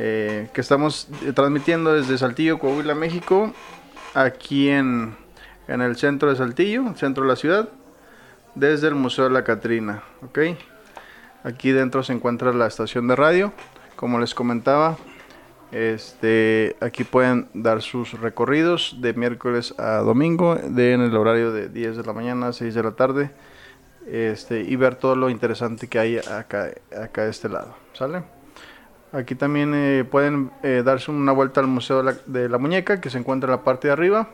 eh, 0.00 0.48
que 0.52 0.60
estamos 0.60 1.08
eh, 1.24 1.32
transmitiendo 1.32 1.92
desde 1.92 2.16
Saltillo, 2.16 2.60
Coahuila, 2.60 2.94
México. 2.94 3.52
Aquí 4.14 4.68
en, 4.68 5.16
en 5.66 5.80
el 5.80 5.96
centro 5.96 6.30
de 6.30 6.36
Saltillo, 6.36 6.94
centro 6.94 7.24
de 7.24 7.28
la 7.30 7.36
ciudad. 7.36 7.68
Desde 8.54 8.86
el 8.86 8.94
Museo 8.94 9.24
de 9.24 9.30
la 9.30 9.42
Catrina. 9.42 10.04
¿ok? 10.22 10.38
Aquí 11.42 11.72
dentro 11.72 12.04
se 12.04 12.12
encuentra 12.12 12.52
la 12.52 12.68
estación 12.68 13.08
de 13.08 13.16
radio. 13.16 13.52
Como 13.96 14.20
les 14.20 14.34
comentaba, 14.34 14.96
este, 15.72 16.76
aquí 16.80 17.02
pueden 17.02 17.48
dar 17.52 17.82
sus 17.82 18.12
recorridos 18.20 18.98
de 19.00 19.14
miércoles 19.14 19.74
a 19.78 19.96
domingo, 19.96 20.54
de 20.54 20.92
en 20.92 21.00
el 21.00 21.16
horario 21.16 21.50
de 21.50 21.68
10 21.68 21.96
de 21.96 22.04
la 22.04 22.12
mañana 22.12 22.48
a 22.48 22.52
6 22.52 22.72
de 22.72 22.82
la 22.84 22.92
tarde, 22.92 23.32
este, 24.06 24.60
y 24.60 24.76
ver 24.76 24.94
todo 24.94 25.16
lo 25.16 25.28
interesante 25.28 25.88
que 25.88 25.98
hay 25.98 26.18
acá, 26.18 26.70
acá 26.96 27.24
de 27.24 27.30
este 27.30 27.48
lado, 27.48 27.76
¿sale? 27.92 28.37
Aquí 29.12 29.34
también 29.34 29.72
eh, 29.74 30.04
pueden 30.04 30.50
eh, 30.62 30.82
darse 30.84 31.10
una 31.10 31.32
vuelta 31.32 31.60
al 31.60 31.66
Museo 31.66 32.02
de 32.02 32.48
la, 32.48 32.58
Muñeca, 32.58 33.00
que 33.00 33.08
se 33.08 33.18
encuentra 33.18 33.46
en 33.48 33.52
la 33.52 33.64
parte 33.64 33.88
de 33.88 33.92
arriba. 33.92 34.28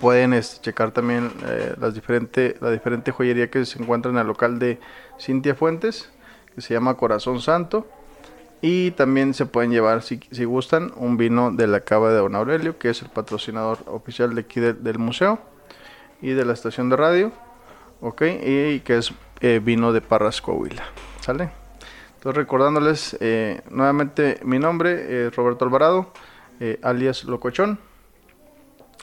Pueden 0.00 0.32
este, 0.32 0.60
checar 0.62 0.90
también 0.90 1.30
eh, 1.46 1.74
las 1.78 1.94
diferente, 1.94 2.56
la 2.60 2.70
diferente 2.70 3.12
joyería 3.12 3.50
que 3.50 3.64
se 3.66 3.80
encuentra 3.80 4.10
en 4.10 4.18
el 4.18 4.26
local 4.26 4.58
de 4.58 4.80
Cintia 5.20 5.54
Fuentes, 5.54 6.10
que 6.54 6.60
se 6.62 6.72
llama 6.74 6.96
Corazón 6.96 7.40
Santo. 7.40 7.86
Y 8.62 8.92
también 8.92 9.34
se 9.34 9.44
pueden 9.44 9.70
llevar, 9.70 10.02
si, 10.02 10.20
si 10.30 10.44
gustan, 10.44 10.92
un 10.96 11.16
vino 11.16 11.50
de 11.50 11.66
la 11.66 11.80
cava 11.80 12.10
de 12.10 12.18
Don 12.18 12.34
Aurelio, 12.34 12.78
que 12.78 12.90
es 12.90 13.02
el 13.02 13.08
patrocinador 13.08 13.78
oficial 13.86 14.34
de 14.34 14.40
aquí 14.42 14.60
de- 14.60 14.72
del 14.72 14.98
museo 14.98 15.40
y 16.22 16.30
de 16.30 16.44
la 16.44 16.52
estación 16.52 16.88
de 16.88 16.96
radio. 16.96 17.32
Ok, 18.00 18.22
y 18.22 18.80
que 18.80 18.98
es 18.98 19.12
vino 19.62 19.92
de 19.92 20.00
Parras 20.00 20.40
Coahuila. 20.40 20.84
¿Sale? 21.20 21.61
Entonces 22.22 22.36
recordándoles 22.36 23.16
eh, 23.18 23.62
nuevamente 23.68 24.38
mi 24.44 24.60
nombre, 24.60 25.28
Roberto 25.30 25.64
Alvarado, 25.64 26.12
eh, 26.60 26.78
alias 26.80 27.24
Locochón. 27.24 27.80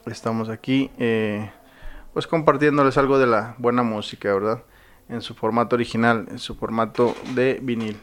Estamos 0.06 0.48
aquí 0.48 0.90
eh, 0.98 1.52
pues 2.14 2.28
compartiéndoles 2.28 2.98
algo 2.98 3.20
de 3.20 3.28
la 3.28 3.56
buena 3.58 3.84
música, 3.84 4.34
¿verdad? 4.34 4.64
En 5.10 5.20
su 5.22 5.36
formato 5.36 5.76
original, 5.76 6.28
en 6.32 6.40
su 6.40 6.56
formato 6.56 7.14
de 7.36 7.60
vinil. 7.62 7.98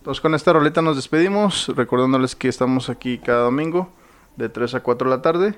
Entonces 0.00 0.20
con 0.20 0.34
esta 0.34 0.52
roleta 0.52 0.82
nos 0.82 0.96
despedimos, 0.96 1.72
recordándoles 1.74 2.36
que 2.36 2.48
estamos 2.48 2.90
aquí 2.90 3.16
cada 3.16 3.44
domingo 3.44 3.90
de 4.36 4.50
3 4.50 4.74
a 4.74 4.80
4 4.82 5.08
de 5.08 5.16
la 5.16 5.22
tarde, 5.22 5.54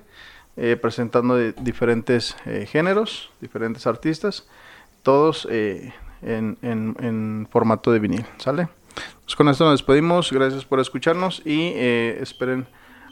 presentando 0.80 1.36
diferentes 1.36 2.36
géneros, 2.68 3.32
diferentes 3.40 3.88
artistas, 3.88 4.46
todos 5.02 5.48
en, 5.50 5.92
en- 6.22 6.94
en 7.00 7.48
formato 7.50 7.90
de 7.90 7.98
vinil, 7.98 8.24
¿sale? 8.36 8.68
Pues 9.24 9.36
con 9.36 9.48
esto 9.48 9.64
nos 9.64 9.74
despedimos, 9.74 10.30
gracias 10.32 10.64
por 10.64 10.80
escucharnos 10.80 11.42
y 11.44 11.72
eh, 11.74 12.18
esperen 12.20 12.66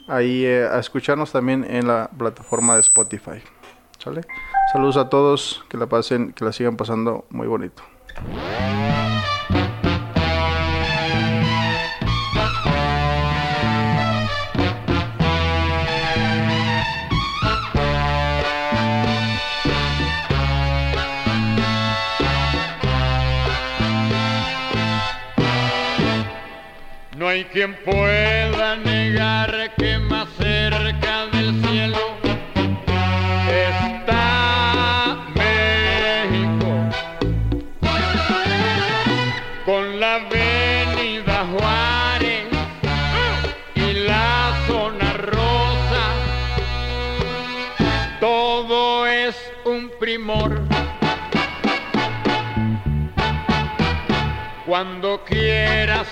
ahí 0.08 0.44
eh, 0.44 0.66
a 0.70 0.78
escucharnos 0.78 1.32
también 1.32 1.64
en 1.68 1.86
la 1.86 2.10
plataforma 2.16 2.74
de 2.74 2.80
Spotify, 2.80 3.42
¿sale? 3.98 4.22
Saludos 4.72 4.96
a 4.96 5.08
todos, 5.08 5.64
que 5.68 5.76
la 5.76 5.86
pasen, 5.86 6.32
que 6.32 6.44
la 6.44 6.52
sigan 6.52 6.76
pasando 6.76 7.26
muy 7.30 7.46
bonito. 7.46 7.82
Quien 27.52 27.74
pueda 27.84 28.21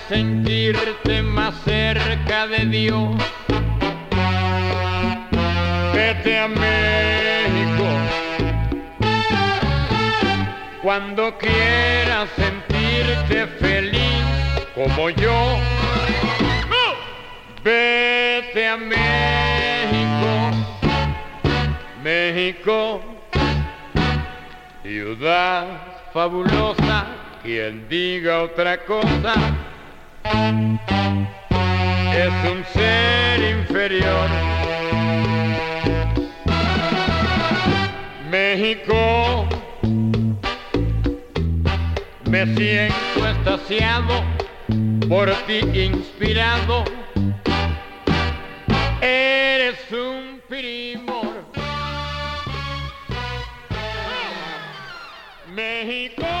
sentirte 0.07 1.21
más 1.21 1.55
cerca 1.63 2.47
de 2.47 2.65
Dios, 2.65 3.15
vete 5.93 6.39
a 6.39 6.47
México. 6.47 7.85
Cuando 10.81 11.37
quieras 11.37 12.29
sentirte 12.35 13.47
feliz 13.59 14.23
como 14.75 15.09
yo, 15.09 15.57
vete 17.63 18.67
a 18.67 18.77
México. 18.77 19.01
México, 22.03 23.01
ciudad 24.81 25.65
fabulosa, 26.13 27.05
quien 27.43 27.87
diga 27.87 28.41
otra 28.41 28.83
cosa 28.85 29.33
es 32.13 32.51
un 32.51 32.63
ser 32.73 33.57
inferior. 33.59 34.29
México, 38.29 39.47
me 42.29 42.45
siento 42.55 43.27
estasiado, 43.27 44.23
por 45.09 45.31
ti 45.47 45.59
inspirado. 45.73 46.85
Eres 49.01 49.79
un 49.91 50.41
primor. 50.47 51.43
México, 55.53 56.40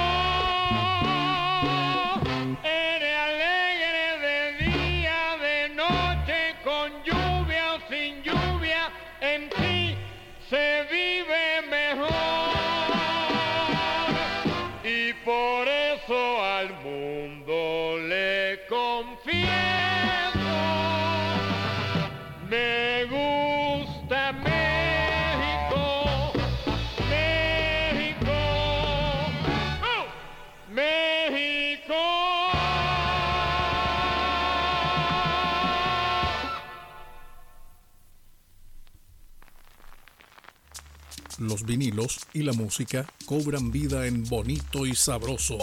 Los 41.61 41.67
vinilos 41.67 42.19
y 42.33 42.41
la 42.41 42.53
música 42.53 43.05
cobran 43.25 43.71
vida 43.71 44.07
en 44.07 44.23
Bonito 44.23 44.87
y 44.87 44.95
Sabroso. 44.95 45.57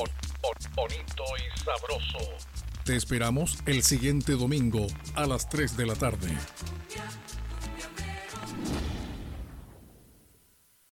bonito 0.76 1.24
y 1.36 1.58
Sabroso. 1.58 2.18
Te 2.84 2.94
esperamos 2.94 3.58
el 3.66 3.82
siguiente 3.82 4.34
domingo 4.34 4.86
a 5.16 5.26
las 5.26 5.48
3 5.48 5.76
de 5.76 5.86
la 5.86 5.96
tarde. 5.96 6.28